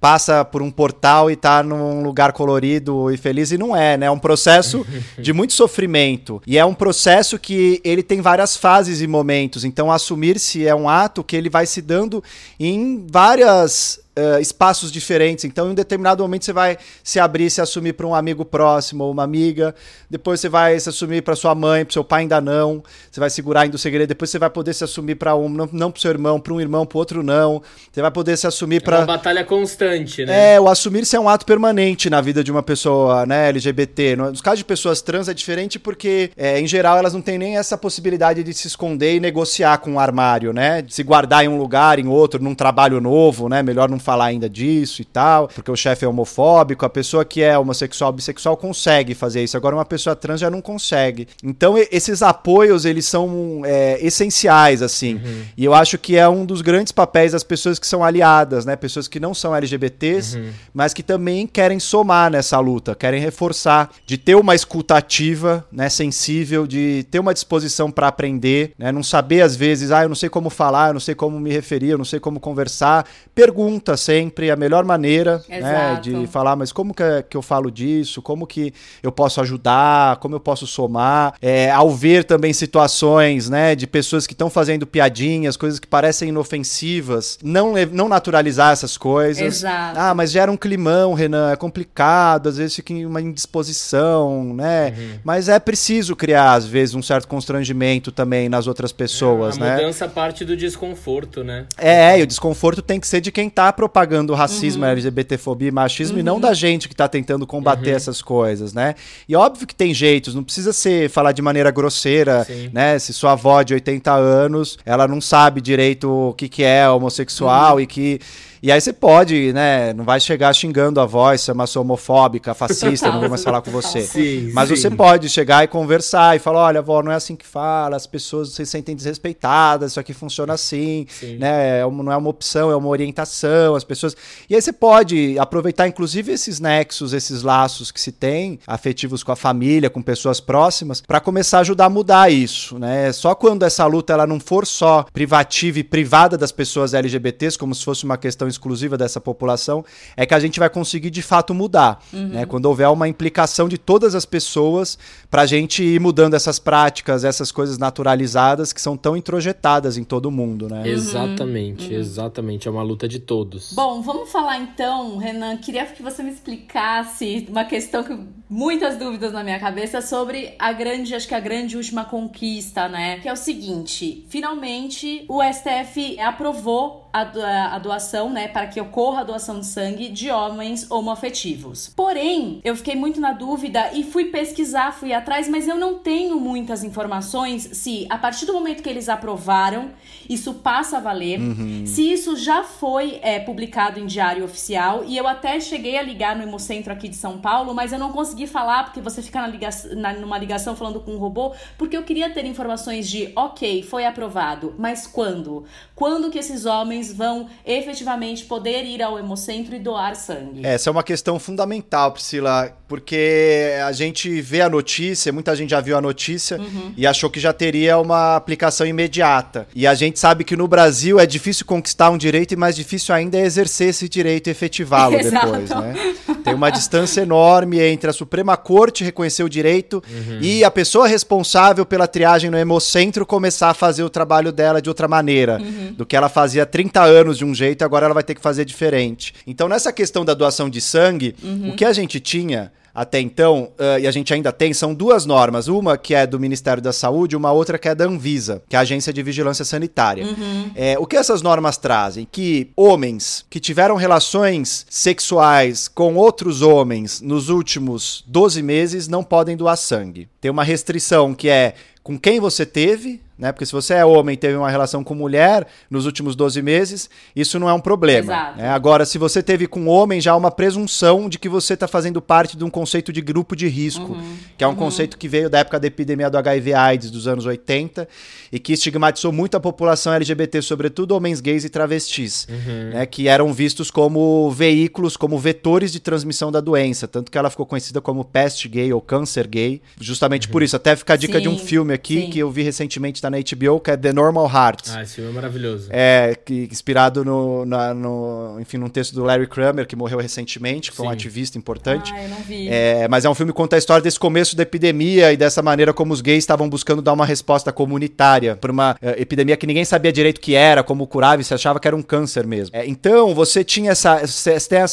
[0.00, 4.06] passa por um portal e tá num lugar colorido e feliz e não é, né?
[4.06, 4.86] É um processo
[5.18, 9.64] de muito sofrimento e é um processo que ele tem várias fases e momentos.
[9.64, 12.24] Então assumir-se é um ato que ele vai se dando
[12.58, 15.44] em várias uh, espaços diferentes.
[15.44, 19.04] Então, em um determinado momento, você vai se abrir, se assumir para um amigo próximo
[19.04, 19.74] ou uma amiga.
[20.08, 22.82] Depois, você vai se assumir para sua mãe, para seu pai ainda não.
[23.10, 24.08] Você vai segurar ainda o segredo.
[24.08, 26.60] Depois, você vai poder se assumir para um, não, não para seu irmão, para um
[26.60, 27.62] irmão, para outro não.
[27.90, 28.96] Você vai poder se assumir para.
[28.96, 30.54] É uma batalha constante, né?
[30.54, 34.16] É, o assumir-se é um ato permanente na vida de uma pessoa, né, LGBT.
[34.16, 37.56] Nos casos de pessoas trans é diferente porque, é, em geral, elas não têm nem
[37.56, 40.82] essa possibilidade de se esconder e negociar com o um armário, né?
[40.82, 43.62] De se guardar em um lugar, em outro, num trabalho novo, né?
[43.62, 47.42] Melhor não falar ainda disso e tal, porque o chefe é homofóbico, a pessoa que
[47.42, 49.56] é homossexual, bissexual consegue fazer isso.
[49.56, 51.28] Agora uma pessoa trans já não consegue.
[51.44, 55.14] Então esses apoios, eles são é, essenciais, assim.
[55.14, 55.42] Uhum.
[55.56, 58.74] E eu acho que é um dos grandes papéis das pessoas que são aliadas, né?
[58.74, 60.50] Pessoas que não são LGBTs, uhum.
[60.74, 65.88] mas que também querem somar nessa luta, querem reforçar, de ter uma escuta ativa, né?
[65.88, 68.90] Sensível, de ter uma disposição para aprender, né?
[68.90, 71.52] Não saber às vezes, ah, eu não sei como falar, eu não sei como me
[71.52, 73.06] referir, eu não sei como conversar.
[73.32, 77.42] Pergunta escuta sempre, a melhor maneira né, de falar, mas como que, é, que eu
[77.42, 78.22] falo disso?
[78.22, 78.72] Como que
[79.02, 80.16] eu posso ajudar?
[80.16, 81.34] Como eu posso somar?
[81.40, 86.28] É, ao ver também situações né, de pessoas que estão fazendo piadinhas, coisas que parecem
[86.28, 89.42] inofensivas, não, não naturalizar essas coisas.
[89.42, 89.98] Exato.
[89.98, 94.94] Ah, mas gera um climão, Renan, é complicado, às vezes fica em uma indisposição, né?
[94.96, 95.18] Uhum.
[95.24, 99.64] Mas é preciso criar, às vezes, um certo constrangimento também nas outras pessoas, é, a
[99.64, 99.72] né?
[99.72, 101.66] A mudança parte do desconforto, né?
[101.76, 104.90] É, e o desconforto tem que ser de quem está propagando o racismo, uhum.
[104.90, 106.20] LGBTfobia e machismo, uhum.
[106.20, 106.40] e não uhum.
[106.40, 107.96] da gente que está tentando combater uhum.
[107.96, 108.94] essas coisas, né?
[109.26, 112.68] E óbvio que tem jeitos, não precisa ser falar de maneira grosseira, Sim.
[112.74, 112.98] né?
[112.98, 117.76] Se sua avó de 80 anos, ela não sabe direito o que, que é homossexual
[117.76, 117.80] uhum.
[117.80, 118.20] e que
[118.62, 119.92] e aí você pode, né?
[119.94, 123.70] Não vai chegar xingando a voz, ser uma homofóbica, fascista, não vou mais falar com
[123.70, 124.02] você.
[124.02, 124.76] Sim, Mas sim.
[124.76, 128.06] você pode chegar e conversar e falar: olha, avó, não é assim que fala, as
[128.06, 131.38] pessoas se sentem desrespeitadas, isso aqui funciona assim, sim.
[131.38, 131.80] né?
[131.80, 134.16] É não é uma opção, é uma orientação, as pessoas.
[134.48, 139.32] E aí você pode aproveitar, inclusive, esses nexos, esses laços que se tem, afetivos com
[139.32, 143.12] a família, com pessoas próximas, para começar a ajudar a mudar isso, né?
[143.12, 147.74] Só quando essa luta ela não for só privativa e privada das pessoas LGBTs, como
[147.74, 149.84] se fosse uma questão exclusiva dessa população,
[150.16, 152.02] é que a gente vai conseguir de fato mudar.
[152.12, 152.28] Uhum.
[152.28, 152.46] Né?
[152.46, 154.98] Quando houver uma implicação de todas as pessoas
[155.30, 160.04] para a gente ir mudando essas práticas, essas coisas naturalizadas que são tão introjetadas em
[160.04, 160.68] todo mundo.
[160.68, 160.80] Né?
[160.80, 160.86] Uhum.
[160.86, 162.00] Exatamente, uhum.
[162.00, 162.68] exatamente.
[162.68, 163.72] É uma luta de todos.
[163.72, 165.56] Bom, vamos falar então, Renan.
[165.56, 170.72] Queria que você me explicasse uma questão que muitas dúvidas na minha cabeça sobre a
[170.72, 173.20] grande, acho que a grande última conquista, né?
[173.20, 179.24] Que é o seguinte: finalmente o STF aprovou a, doação, né, para que ocorra a
[179.24, 181.92] doação de sangue de homens homoafetivos.
[181.94, 186.38] Porém, eu fiquei muito na dúvida e fui pesquisar, fui atrás, mas eu não tenho
[186.38, 189.90] muitas informações se a partir do momento que eles aprovaram,
[190.28, 191.84] isso passa a valer, uhum.
[191.84, 196.36] se isso já foi é, publicado em diário oficial e eu até cheguei a ligar
[196.36, 199.48] no Hemocentro aqui de São Paulo, mas eu não consegui falar porque você fica na
[199.48, 203.82] ligação, na, numa ligação falando com um robô, porque eu queria ter informações de, ok,
[203.82, 205.64] foi aprovado, mas quando?
[205.94, 210.64] Quando que esses homens homens vão efetivamente poder ir ao hemocentro e doar sangue?
[210.64, 215.80] Essa é uma questão fundamental, Priscila, porque a gente vê a notícia, muita gente já
[215.80, 216.92] viu a notícia uhum.
[216.96, 219.66] e achou que já teria uma aplicação imediata.
[219.74, 223.14] E a gente sabe que no Brasil é difícil conquistar um direito e mais difícil
[223.14, 225.94] ainda é exercer esse direito e efetivá-lo depois, né?
[226.42, 230.38] Tem uma distância enorme entre a Suprema Corte reconhecer o direito uhum.
[230.40, 234.88] e a pessoa responsável pela triagem no hemocentro começar a fazer o trabalho dela de
[234.88, 235.92] outra maneira uhum.
[235.92, 238.40] do que ela fazia 30 30 anos de um jeito, agora ela vai ter que
[238.40, 239.32] fazer diferente.
[239.46, 241.70] Então, nessa questão da doação de sangue, uhum.
[241.70, 245.24] o que a gente tinha até então, uh, e a gente ainda tem, são duas
[245.24, 245.68] normas.
[245.68, 248.78] Uma que é do Ministério da Saúde, uma outra que é da Anvisa, que é
[248.80, 250.26] a Agência de Vigilância Sanitária.
[250.26, 250.70] Uhum.
[250.74, 252.26] É, o que essas normas trazem?
[252.30, 259.56] Que homens que tiveram relações sexuais com outros homens nos últimos 12 meses não podem
[259.56, 260.28] doar sangue.
[260.40, 263.50] Tem uma restrição que é com quem você teve, né?
[263.52, 267.08] Porque se você é homem e teve uma relação com mulher nos últimos 12 meses,
[267.34, 268.52] isso não é um problema.
[268.52, 268.68] Né?
[268.68, 272.20] Agora, se você teve com homem, já há uma presunção de que você está fazendo
[272.20, 274.36] parte de um conceito de grupo de risco, uhum.
[274.58, 274.76] que é um uhum.
[274.76, 278.06] conceito que veio da época da epidemia do HIV/AIDS dos anos 80
[278.52, 282.90] e que estigmatizou muito a população LGBT, sobretudo homens gays e travestis, uhum.
[282.90, 283.06] né?
[283.06, 287.64] Que eram vistos como veículos, como vetores de transmissão da doença, tanto que ela ficou
[287.64, 290.76] conhecida como peste gay ou câncer gay, justamente por isso.
[290.76, 291.42] Até fica a dica Sim.
[291.42, 292.30] de um filme aqui Sim.
[292.30, 294.88] que eu vi recentemente da na HBO, que é The Normal Heart.
[294.90, 295.88] Ah, esse filme é maravilhoso.
[295.90, 300.90] É, que, inspirado no, na, no, enfim, num texto do Larry Kramer, que morreu recentemente,
[300.90, 302.12] que foi um ativista importante.
[302.14, 302.68] Ah, eu não vi.
[302.68, 305.62] É, mas é um filme que conta a história desse começo da epidemia e dessa
[305.62, 309.66] maneira como os gays estavam buscando dar uma resposta comunitária para uma uh, epidemia que
[309.66, 312.46] ninguém sabia direito o que era, como curava, e se achava que era um câncer
[312.46, 312.76] mesmo.
[312.76, 314.20] É, então, você tinha essa,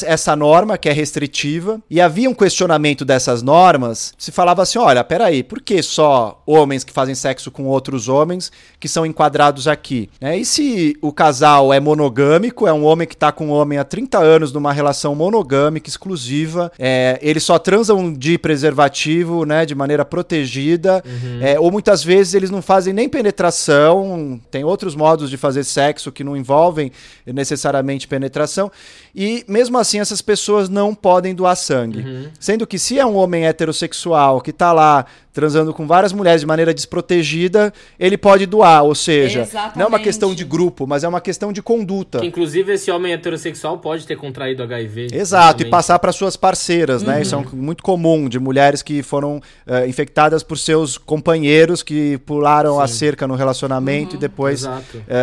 [0.06, 5.02] essa norma que é restritiva, e havia um questionamento dessas normas, se falava assim, olha,
[5.02, 9.66] peraí, por que só homens que fazem sexo com outros homens homens que são enquadrados
[9.66, 10.10] aqui.
[10.20, 10.38] Né?
[10.38, 13.84] E se o casal é monogâmico, é um homem que está com um homem há
[13.84, 20.04] 30 anos numa relação monogâmica exclusiva, é, eles só transam de preservativo, né, de maneira
[20.04, 21.38] protegida, uhum.
[21.40, 26.12] é, ou muitas vezes eles não fazem nem penetração, tem outros modos de fazer sexo
[26.12, 26.92] que não envolvem
[27.26, 28.70] necessariamente penetração,
[29.14, 32.00] e mesmo assim essas pessoas não podem doar sangue.
[32.00, 32.28] Uhum.
[32.38, 35.06] Sendo que se é um homem heterossexual que está lá
[35.38, 37.72] transando com várias mulheres de maneira desprotegida,
[38.08, 38.82] ele pode doar.
[38.82, 39.78] Ou seja, Exatamente.
[39.78, 42.20] não é uma questão de grupo, mas é uma questão de conduta.
[42.20, 45.08] Que, inclusive, esse homem heterossexual pode ter contraído HIV.
[45.12, 47.08] Exato, e passar para suas parceiras, uhum.
[47.08, 47.22] né?
[47.22, 52.18] Isso é um, muito comum de mulheres que foram uh, infectadas por seus companheiros que
[52.18, 52.82] pularam Sim.
[52.82, 54.16] a cerca no relacionamento uhum.
[54.16, 54.70] e depois uh,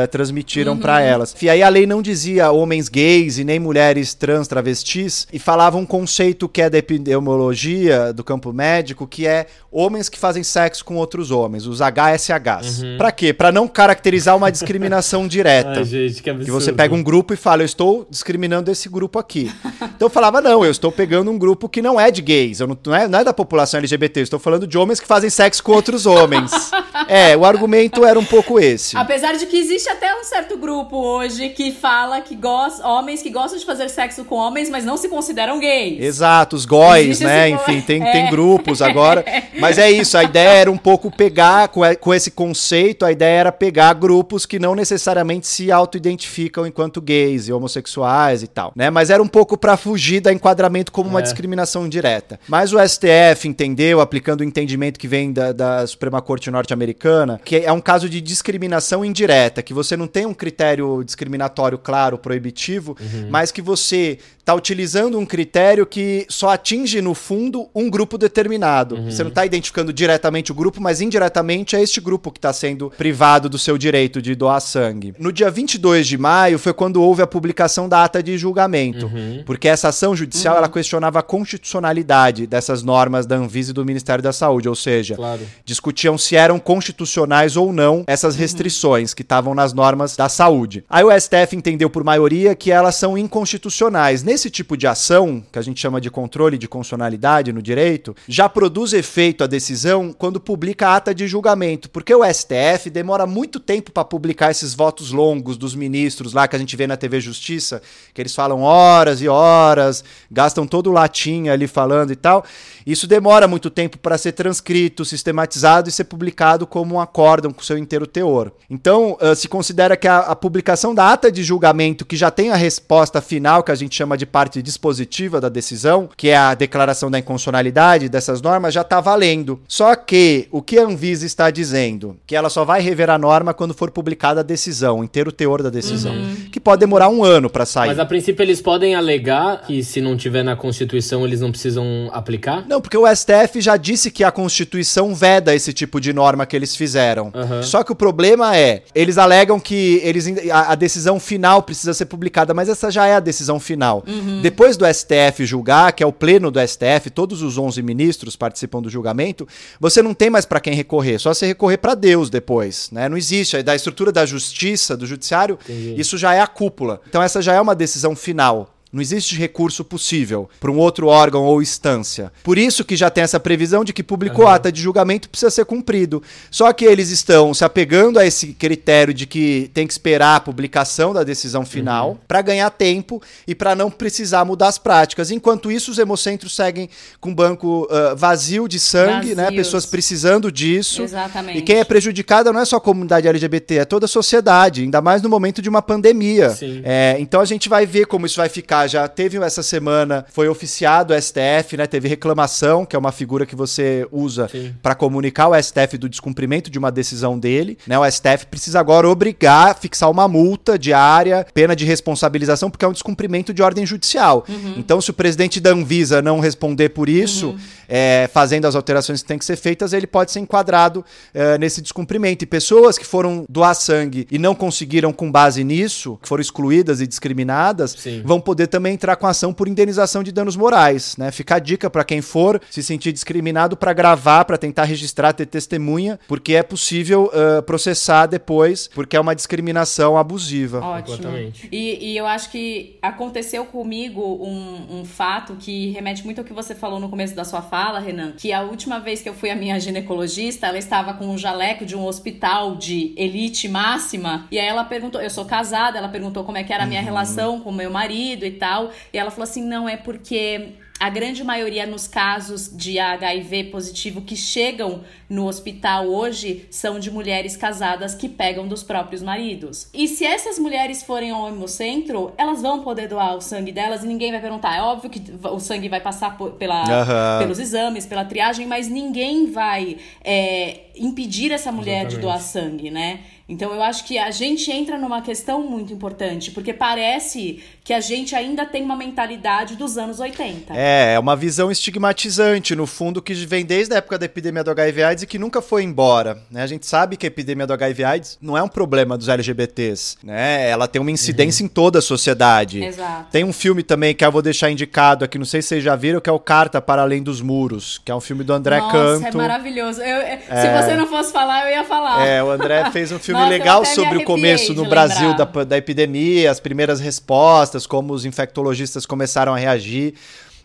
[0.10, 0.80] transmitiram uhum.
[0.80, 1.36] para elas.
[1.42, 5.78] E aí a lei não dizia homens gays e nem mulheres trans travestis e falava
[5.78, 10.84] um conceito que é da epidemiologia do campo médico, que é homens que fazem sexo
[10.86, 12.75] com outros homens, os HSHs.
[12.82, 12.98] Uhum.
[12.98, 13.34] Para quê?
[13.34, 15.80] Para não caracterizar uma discriminação direta.
[15.80, 16.46] Ai, gente, que, absurdo.
[16.46, 19.52] que você pega um grupo e fala, eu estou discriminando esse grupo aqui.
[19.82, 22.68] Então eu falava, não, eu estou pegando um grupo que não é de gays, eu
[22.68, 25.30] não, não, é, não é da população LGBT, eu estou falando de homens que fazem
[25.30, 26.52] sexo com outros homens.
[27.08, 28.98] é, o argumento era um pouco esse.
[28.98, 33.30] Apesar de que existe até um certo grupo hoje que fala que gosta, homens que
[33.30, 36.02] gostam de fazer sexo com homens, mas não se consideram gays.
[36.02, 37.50] Exato, os góis, né?
[37.50, 38.12] Enfim, tem, é.
[38.12, 39.24] tem grupos agora.
[39.60, 42.65] Mas é isso, a ideia era um pouco pegar, com esse conceito,
[43.06, 48.48] a ideia era pegar grupos que não necessariamente se auto-identificam enquanto gays e homossexuais e
[48.48, 48.90] tal, né?
[48.90, 51.24] Mas era um pouco para fugir da enquadramento como uma é.
[51.24, 52.40] discriminação direta.
[52.48, 57.58] Mas o STF entendeu, aplicando o entendimento que vem da, da Suprema Corte norte-americana, que
[57.58, 62.96] é um caso de discriminação indireta, que você não tem um critério discriminatório claro, proibitivo,
[63.00, 63.28] uhum.
[63.30, 68.96] mas que você está utilizando um critério que só atinge, no fundo, um grupo determinado.
[68.96, 69.10] Uhum.
[69.10, 72.90] Você não está identificando diretamente o grupo, mas indiretamente é este grupo que está sendo
[72.90, 75.14] privado do seu direito de doar sangue.
[75.20, 79.44] No dia 22 de maio foi quando houve a publicação da ata de julgamento, uhum.
[79.46, 80.60] porque essa ação judicial uhum.
[80.60, 85.16] ela questionava a constitucionalidade dessas normas da Anvisa e do Ministério da Saúde, ou seja,
[85.16, 85.42] claro.
[85.64, 88.42] discutiam se eram constitucionais ou não essas uhum.
[88.42, 90.84] restrições que estavam nas normas da saúde.
[90.90, 95.58] Aí o STF entendeu por maioria que elas são inconstitucionais esse tipo de ação, que
[95.58, 100.40] a gente chama de controle de constitucionalidade no direito, já produz efeito a decisão quando
[100.40, 102.45] publica a ata de julgamento, porque o STF
[102.90, 106.88] demora muito tempo para publicar esses votos longos dos ministros lá que a gente vê
[106.88, 107.82] na TV Justiça,
[108.14, 112.46] que eles falam horas e horas, gastam todo o latim ali falando e tal.
[112.86, 117.64] Isso demora muito tempo para ser transcrito, sistematizado e ser publicado como um acórdão com
[117.64, 118.52] seu inteiro teor.
[118.70, 122.52] Então, uh, se considera que a, a publicação da ata de julgamento, que já tem
[122.52, 126.54] a resposta final, que a gente chama de parte dispositiva da decisão, que é a
[126.54, 129.60] declaração da inconstitucionalidade dessas normas, já está valendo.
[129.68, 132.18] Só que o que a Anvisa está dizendo?
[132.28, 135.64] Que ela só vai rever a norma quando for publicada a decisão, o inteiro teor
[135.64, 136.14] da decisão.
[136.14, 136.36] Uhum.
[136.52, 137.88] Que pode demorar um ano para sair.
[137.88, 142.10] Mas a princípio eles podem alegar que se não tiver na Constituição eles não precisam
[142.12, 142.66] aplicar?
[142.68, 146.56] Não, porque o STF já disse que a Constituição veda esse tipo de norma que
[146.56, 147.32] eles fizeram.
[147.34, 147.64] Uhum.
[147.64, 152.06] Só que o problema é, eles alegam que eles, a, a, decisão final precisa ser
[152.06, 154.04] publicada, mas essa já é a decisão final.
[154.08, 154.42] Uhum.
[154.42, 158.82] Depois do STF julgar, que é o pleno do STF, todos os 11 ministros participam
[158.82, 159.48] do julgamento,
[159.80, 163.08] você não tem mais para quem recorrer, só você recorrer para Deus depois, né?
[163.10, 166.00] Não existe, da estrutura da justiça, do judiciário, Entendi.
[166.00, 167.02] isso já é a cúpula.
[167.08, 168.75] Então essa já é uma decisão final.
[168.96, 172.32] Não existe recurso possível para um outro órgão ou instância.
[172.42, 174.52] Por isso que já tem essa previsão de que publicou uhum.
[174.52, 176.24] ata de julgamento precisa ser cumprido.
[176.50, 180.40] Só que eles estão se apegando a esse critério de que tem que esperar a
[180.40, 182.18] publicação da decisão final uhum.
[182.26, 185.30] para ganhar tempo e para não precisar mudar as práticas.
[185.30, 186.90] Enquanto isso, os hemocentros seguem
[187.20, 189.52] com banco uh, vazio de sangue, né?
[189.52, 191.02] Pessoas precisando disso.
[191.02, 191.60] Exatamente.
[191.60, 195.02] E quem é prejudicada não é só a comunidade LGBT, é toda a sociedade, ainda
[195.02, 196.56] mais no momento de uma pandemia.
[196.86, 200.48] É, então a gente vai ver como isso vai ficar já teve essa semana, foi
[200.48, 201.88] oficiado o STF, né?
[201.88, 204.50] Teve reclamação, que é uma figura que você usa
[204.82, 207.98] para comunicar o STF do descumprimento de uma decisão dele, né?
[207.98, 212.94] O STF precisa agora obrigar fixar uma multa diária, pena de responsabilização, porque é um
[212.94, 214.46] descumprimento de ordem judicial.
[214.48, 214.76] Uhum.
[214.78, 217.58] Então, se o presidente da Anvisa não responder por isso, uhum.
[217.88, 221.82] É, fazendo as alterações que têm que ser feitas, ele pode ser enquadrado é, nesse
[221.82, 222.44] descumprimento.
[222.44, 227.02] E pessoas que foram doar sangue e não conseguiram com base nisso, que foram excluídas
[227.02, 228.22] e discriminadas, Sim.
[228.24, 231.32] vão poder também entrar com ação por indenização de danos morais, né?
[231.32, 235.46] Fica a dica para quem for se sentir discriminado para gravar, para tentar registrar, ter
[235.46, 240.80] testemunha, porque é possível uh, processar depois, porque é uma discriminação abusiva.
[240.80, 241.32] Ótimo.
[241.72, 246.54] E, e, eu acho que aconteceu comigo um, um fato que remete muito ao que
[246.54, 249.50] você falou no começo da sua fala, Renan, que a última vez que eu fui
[249.50, 254.60] à minha ginecologista, ela estava com um jaleco de um hospital de elite máxima, e
[254.60, 257.06] aí ela perguntou, eu sou casada, ela perguntou como é que era a minha uhum.
[257.06, 261.44] relação com meu marido e tal, e ela falou assim: não, é porque a grande
[261.44, 268.16] maioria nos casos de HIV positivo que chegam no hospital hoje são de mulheres casadas
[268.16, 269.90] que pegam dos próprios maridos.
[269.94, 274.08] E se essas mulheres forem ao hemocentro, elas vão poder doar o sangue delas e
[274.08, 274.78] ninguém vai perguntar.
[274.78, 277.40] É óbvio que o sangue vai passar por, pela, uhum.
[277.40, 282.16] pelos exames, pela triagem, mas ninguém vai é, impedir essa mulher Exatamente.
[282.16, 283.20] de doar sangue, né?
[283.48, 288.00] Então eu acho que a gente entra numa questão muito importante, porque parece que a
[288.00, 290.74] gente ainda tem uma mentalidade dos anos 80.
[290.76, 294.72] É, é uma visão estigmatizante, no fundo, que vem desde a época da epidemia do
[294.72, 296.42] HIV AIDS e que nunca foi embora.
[296.50, 296.64] Né?
[296.64, 300.18] A gente sabe que a epidemia do HIV AIDS não é um problema dos LGBTs,
[300.24, 300.68] né?
[300.68, 301.68] Ela tem uma incidência uhum.
[301.68, 302.84] em toda a sociedade.
[302.84, 303.28] Exato.
[303.32, 305.96] Tem um filme também que eu vou deixar indicado aqui, não sei se vocês já
[305.96, 308.80] viram, que é o Carta para Além dos Muros, que é um filme do André
[308.80, 309.24] Nossa, Canto.
[309.26, 310.02] Nossa, é maravilhoso.
[310.02, 310.40] Eu, é...
[310.40, 312.26] Se você não fosse falar, eu ia falar.
[312.26, 315.46] É, o André fez um filme filme Nossa, legal sobre o começo no Brasil da,
[315.64, 320.14] da epidemia, as primeiras respostas, como os infectologistas começaram a reagir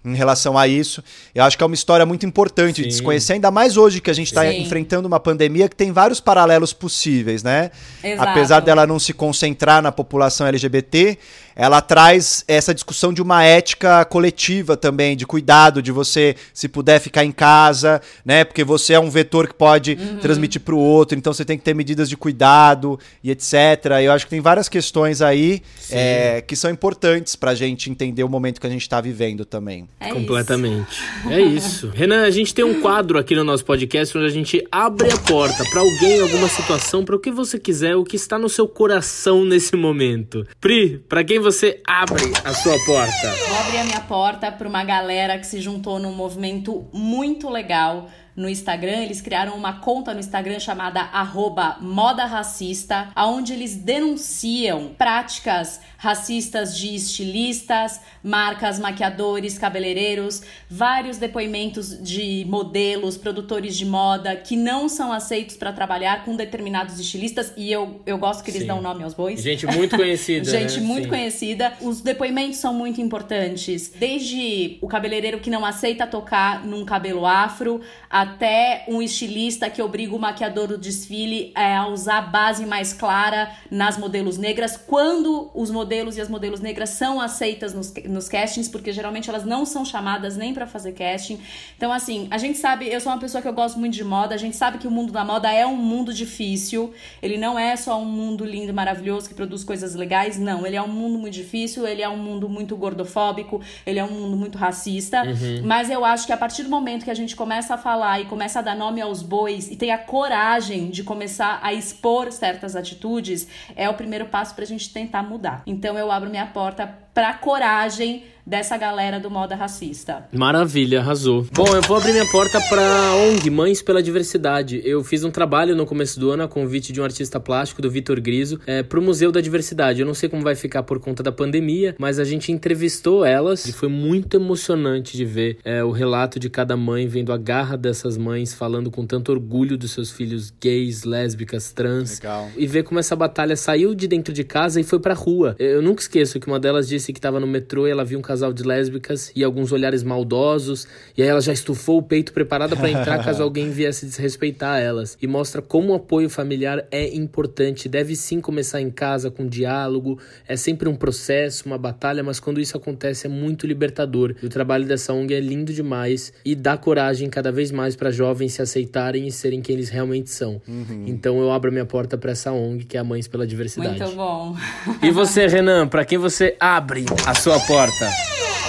[0.04, 1.04] em relação a isso.
[1.34, 2.82] Eu acho que é uma história muito importante Sim.
[2.82, 6.20] de desconhecer, ainda mais hoje que a gente está enfrentando uma pandemia que tem vários
[6.20, 7.70] paralelos possíveis, né?
[8.02, 8.30] Exato.
[8.30, 11.18] Apesar dela não se concentrar na população LGBT,
[11.54, 17.00] ela traz essa discussão de uma ética coletiva também, de cuidado, de você, se puder,
[17.00, 18.44] ficar em casa, né?
[18.44, 20.18] Porque você é um vetor que pode uhum.
[20.18, 23.54] transmitir para o outro, então você tem que ter medidas de cuidado e etc.
[24.02, 28.24] Eu acho que tem várias questões aí é, que são importantes para a gente entender
[28.24, 29.88] o momento que a gente está vivendo também.
[29.98, 30.90] É Completamente.
[30.90, 31.30] Isso.
[31.30, 31.90] É isso.
[31.94, 35.18] Renan, a gente tem um quadro aqui no nosso podcast onde a gente abre a
[35.18, 38.68] porta para alguém, alguma situação, para o que você quiser, o que está no seu
[38.68, 40.46] coração nesse momento.
[40.60, 43.34] Pri, para quem você abre a sua porta?
[43.48, 48.08] Vou abrir a minha porta para uma galera que se juntou num movimento muito legal
[48.34, 49.02] no Instagram.
[49.02, 56.78] Eles criaram uma conta no Instagram chamada arroba moda racista, onde eles denunciam práticas racistas
[56.78, 65.12] de estilistas, marcas, maquiadores, cabeleireiros, vários depoimentos de modelos, produtores de moda que não são
[65.12, 68.68] aceitos para trabalhar com determinados estilistas e eu, eu gosto que eles Sim.
[68.68, 69.42] dão nome aos bois.
[69.42, 70.44] Gente muito conhecida.
[70.50, 70.86] Gente né?
[70.86, 71.10] muito Sim.
[71.10, 71.72] conhecida.
[71.82, 77.82] Os depoimentos são muito importantes, desde o cabeleireiro que não aceita tocar num cabelo afro
[78.20, 83.50] até um estilista que obriga o maquiador do desfile é, a usar base mais clara
[83.70, 88.68] nas modelos negras quando os modelos e as modelos negras são aceitas nos, nos castings,
[88.68, 91.40] porque geralmente elas não são chamadas nem para fazer casting.
[91.76, 94.34] Então, assim, a gente sabe, eu sou uma pessoa que eu gosto muito de moda,
[94.34, 96.92] a gente sabe que o mundo da moda é um mundo difícil,
[97.22, 100.76] ele não é só um mundo lindo e maravilhoso que produz coisas legais, não, ele
[100.76, 104.36] é um mundo muito difícil, ele é um mundo muito gordofóbico, ele é um mundo
[104.36, 105.62] muito racista, uhum.
[105.64, 108.24] mas eu acho que a partir do momento que a gente começa a falar e
[108.24, 112.74] começa a dar nome aos bois e tem a coragem de começar a expor certas
[112.74, 113.46] atitudes,
[113.76, 115.62] é o primeiro passo pra gente tentar mudar.
[115.66, 120.26] Então eu abro minha porta pra coragem dessa galera do moda racista.
[120.32, 121.46] Maravilha, arrasou.
[121.52, 124.82] Bom, eu vou abrir minha porta pra ONG Mães pela Diversidade.
[124.84, 127.88] Eu fiz um trabalho no começo do ano a convite de um artista plástico, do
[127.88, 130.00] Vitor Griso, é, pro Museu da Diversidade.
[130.00, 133.66] Eu não sei como vai ficar por conta da pandemia, mas a gente entrevistou elas
[133.66, 137.76] e foi muito emocionante de ver é, o relato de cada mãe, vendo a garra
[137.76, 142.18] dessas mães falando com tanto orgulho dos seus filhos gays, lésbicas, trans.
[142.18, 142.48] Legal.
[142.56, 145.54] E ver como essa batalha saiu de dentro de casa e foi pra rua.
[145.56, 148.22] Eu nunca esqueço que uma delas disse que tava no metrô e ela viu um
[148.22, 152.32] casal casal de lésbicas e alguns olhares maldosos, e aí ela já estufou o peito
[152.32, 155.16] preparada para entrar caso alguém viesse desrespeitar elas.
[155.20, 160.18] E mostra como o apoio familiar é importante, deve sim começar em casa com diálogo,
[160.48, 164.34] é sempre um processo, uma batalha, mas quando isso acontece é muito libertador.
[164.42, 168.10] E o trabalho dessa ONG é lindo demais e dá coragem cada vez mais para
[168.10, 170.60] jovens se aceitarem e serem quem eles realmente são.
[170.66, 171.04] Uhum.
[171.06, 173.98] Então eu abro minha porta para essa ONG que é a Mães pela Diversidade.
[173.98, 174.56] Muito bom.
[175.02, 176.89] E você, Renan, para quem você abre
[177.26, 178.10] a sua porta?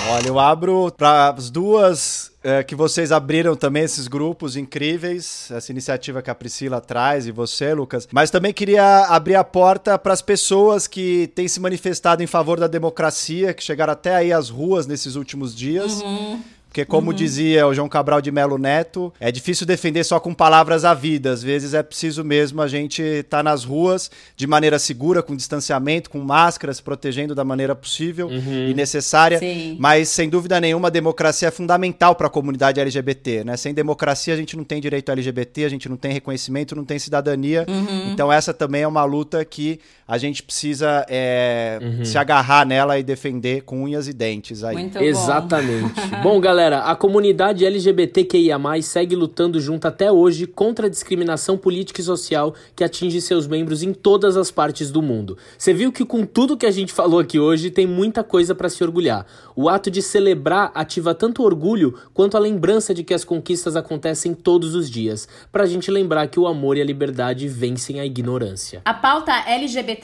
[0.09, 5.71] Olha, eu abro para as duas é, que vocês abriram também esses grupos incríveis, essa
[5.71, 8.07] iniciativa que a Priscila traz e você, Lucas.
[8.11, 12.59] Mas também queria abrir a porta para as pessoas que têm se manifestado em favor
[12.59, 16.01] da democracia, que chegaram até aí às ruas nesses últimos dias.
[16.01, 16.41] Uhum.
[16.71, 17.13] Porque, como uhum.
[17.13, 21.29] dizia o João Cabral de Melo Neto, é difícil defender só com palavras à vida.
[21.29, 25.35] Às vezes é preciso mesmo a gente estar tá nas ruas de maneira segura, com
[25.35, 28.69] distanciamento, com máscaras, protegendo da maneira possível uhum.
[28.69, 29.37] e necessária.
[29.37, 29.75] Sim.
[29.81, 33.43] Mas, sem dúvida nenhuma, a democracia é fundamental para a comunidade LGBT.
[33.43, 33.57] Né?
[33.57, 36.97] Sem democracia, a gente não tem direito LGBT, a gente não tem reconhecimento, não tem
[36.97, 37.65] cidadania.
[37.67, 38.13] Uhum.
[38.13, 39.77] Então, essa também é uma luta que
[40.11, 42.05] a gente precisa é, uhum.
[42.05, 44.63] se agarrar nela e defender com unhas e dentes.
[44.63, 44.75] Aí.
[44.75, 45.93] Muito Exatamente.
[46.21, 52.01] bom, galera galera, a comunidade LGBTQIA+, segue lutando junto até hoje contra a discriminação política
[52.01, 55.37] e social que atinge seus membros em todas as partes do mundo.
[55.57, 58.69] Você viu que com tudo que a gente falou aqui hoje, tem muita coisa para
[58.69, 59.25] se orgulhar.
[59.55, 64.33] O ato de celebrar ativa tanto orgulho quanto a lembrança de que as conquistas acontecem
[64.33, 68.81] todos os dias, pra gente lembrar que o amor e a liberdade vencem a ignorância.
[68.85, 70.00] A pauta LGBT+,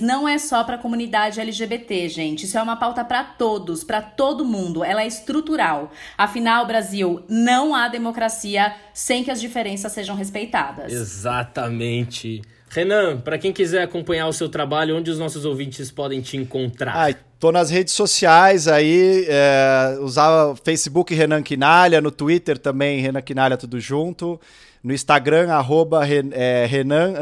[0.00, 2.44] não é só pra comunidade LGBT, gente.
[2.44, 4.82] Isso é uma pauta para todos, para todo mundo.
[4.82, 5.90] Ela é estrutural.
[6.16, 10.92] Afinal, Brasil, não há democracia sem que as diferenças sejam respeitadas.
[10.92, 12.42] Exatamente.
[12.70, 16.96] Renan, para quem quiser acompanhar o seu trabalho, onde os nossos ouvintes podem te encontrar?
[16.96, 23.22] Ai, tô nas redes sociais aí, é, usava Facebook Renan Quinalha, no Twitter também Renan
[23.22, 24.40] Quinalha tudo junto
[24.84, 27.14] no Instagram, arroba é, Renan,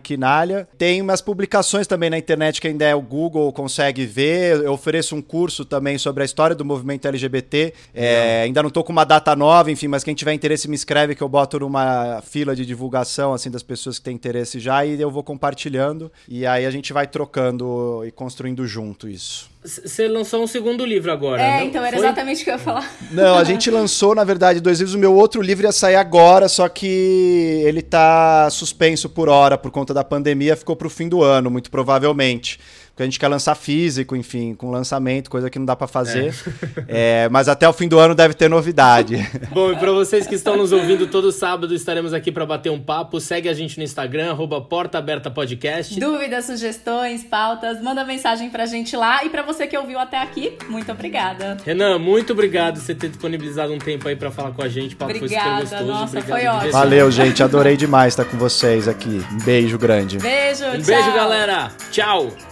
[0.00, 0.68] Quinalha.
[0.78, 4.62] Tem umas publicações também na internet que ainda é o Google consegue ver.
[4.62, 7.74] Eu ofereço um curso também sobre a história do movimento LGBT.
[7.92, 11.16] É, ainda não estou com uma data nova, enfim, mas quem tiver interesse me escreve
[11.16, 15.00] que eu boto numa fila de divulgação assim das pessoas que têm interesse já e
[15.00, 16.12] eu vou compartilhando.
[16.28, 19.50] E aí a gente vai trocando e construindo junto isso.
[19.62, 21.66] Você lançou um segundo livro agora, É, não?
[21.66, 22.06] então era Foi?
[22.06, 22.90] exatamente o que eu ia falar.
[23.10, 24.94] Não, a gente lançou, na verdade, dois livros.
[24.94, 29.70] O meu outro livro ia sair agora, só que ele tá suspenso por hora por
[29.70, 32.58] conta da pandemia, ficou pro fim do ano, muito provavelmente
[33.00, 36.34] porque a gente quer lançar físico, enfim, com lançamento, coisa que não dá para fazer.
[36.86, 37.24] É.
[37.24, 39.16] É, mas até o fim do ano deve ter novidade.
[39.52, 42.80] Bom, e para vocês que estão nos ouvindo todo sábado, estaremos aqui para bater um
[42.80, 43.20] papo.
[43.20, 45.98] Segue a gente no Instagram, arroba Porta Aberta Podcast.
[45.98, 49.24] Dúvidas, sugestões, pautas, manda mensagem pra gente lá.
[49.24, 51.56] E para você que ouviu até aqui, muito obrigada.
[51.64, 54.94] Renan, muito obrigado por você ter disponibilizado um tempo aí para falar com a gente.
[54.94, 55.90] O papo obrigada, foi super gostoso.
[55.90, 56.72] Nossa, obrigado foi ótimo.
[56.72, 57.42] Valeu, gente.
[57.42, 59.22] Adorei demais estar com vocês aqui.
[59.32, 60.18] Um beijo grande.
[60.18, 60.82] Beijo, um tchau.
[60.82, 61.70] beijo, galera.
[61.90, 62.49] Tchau.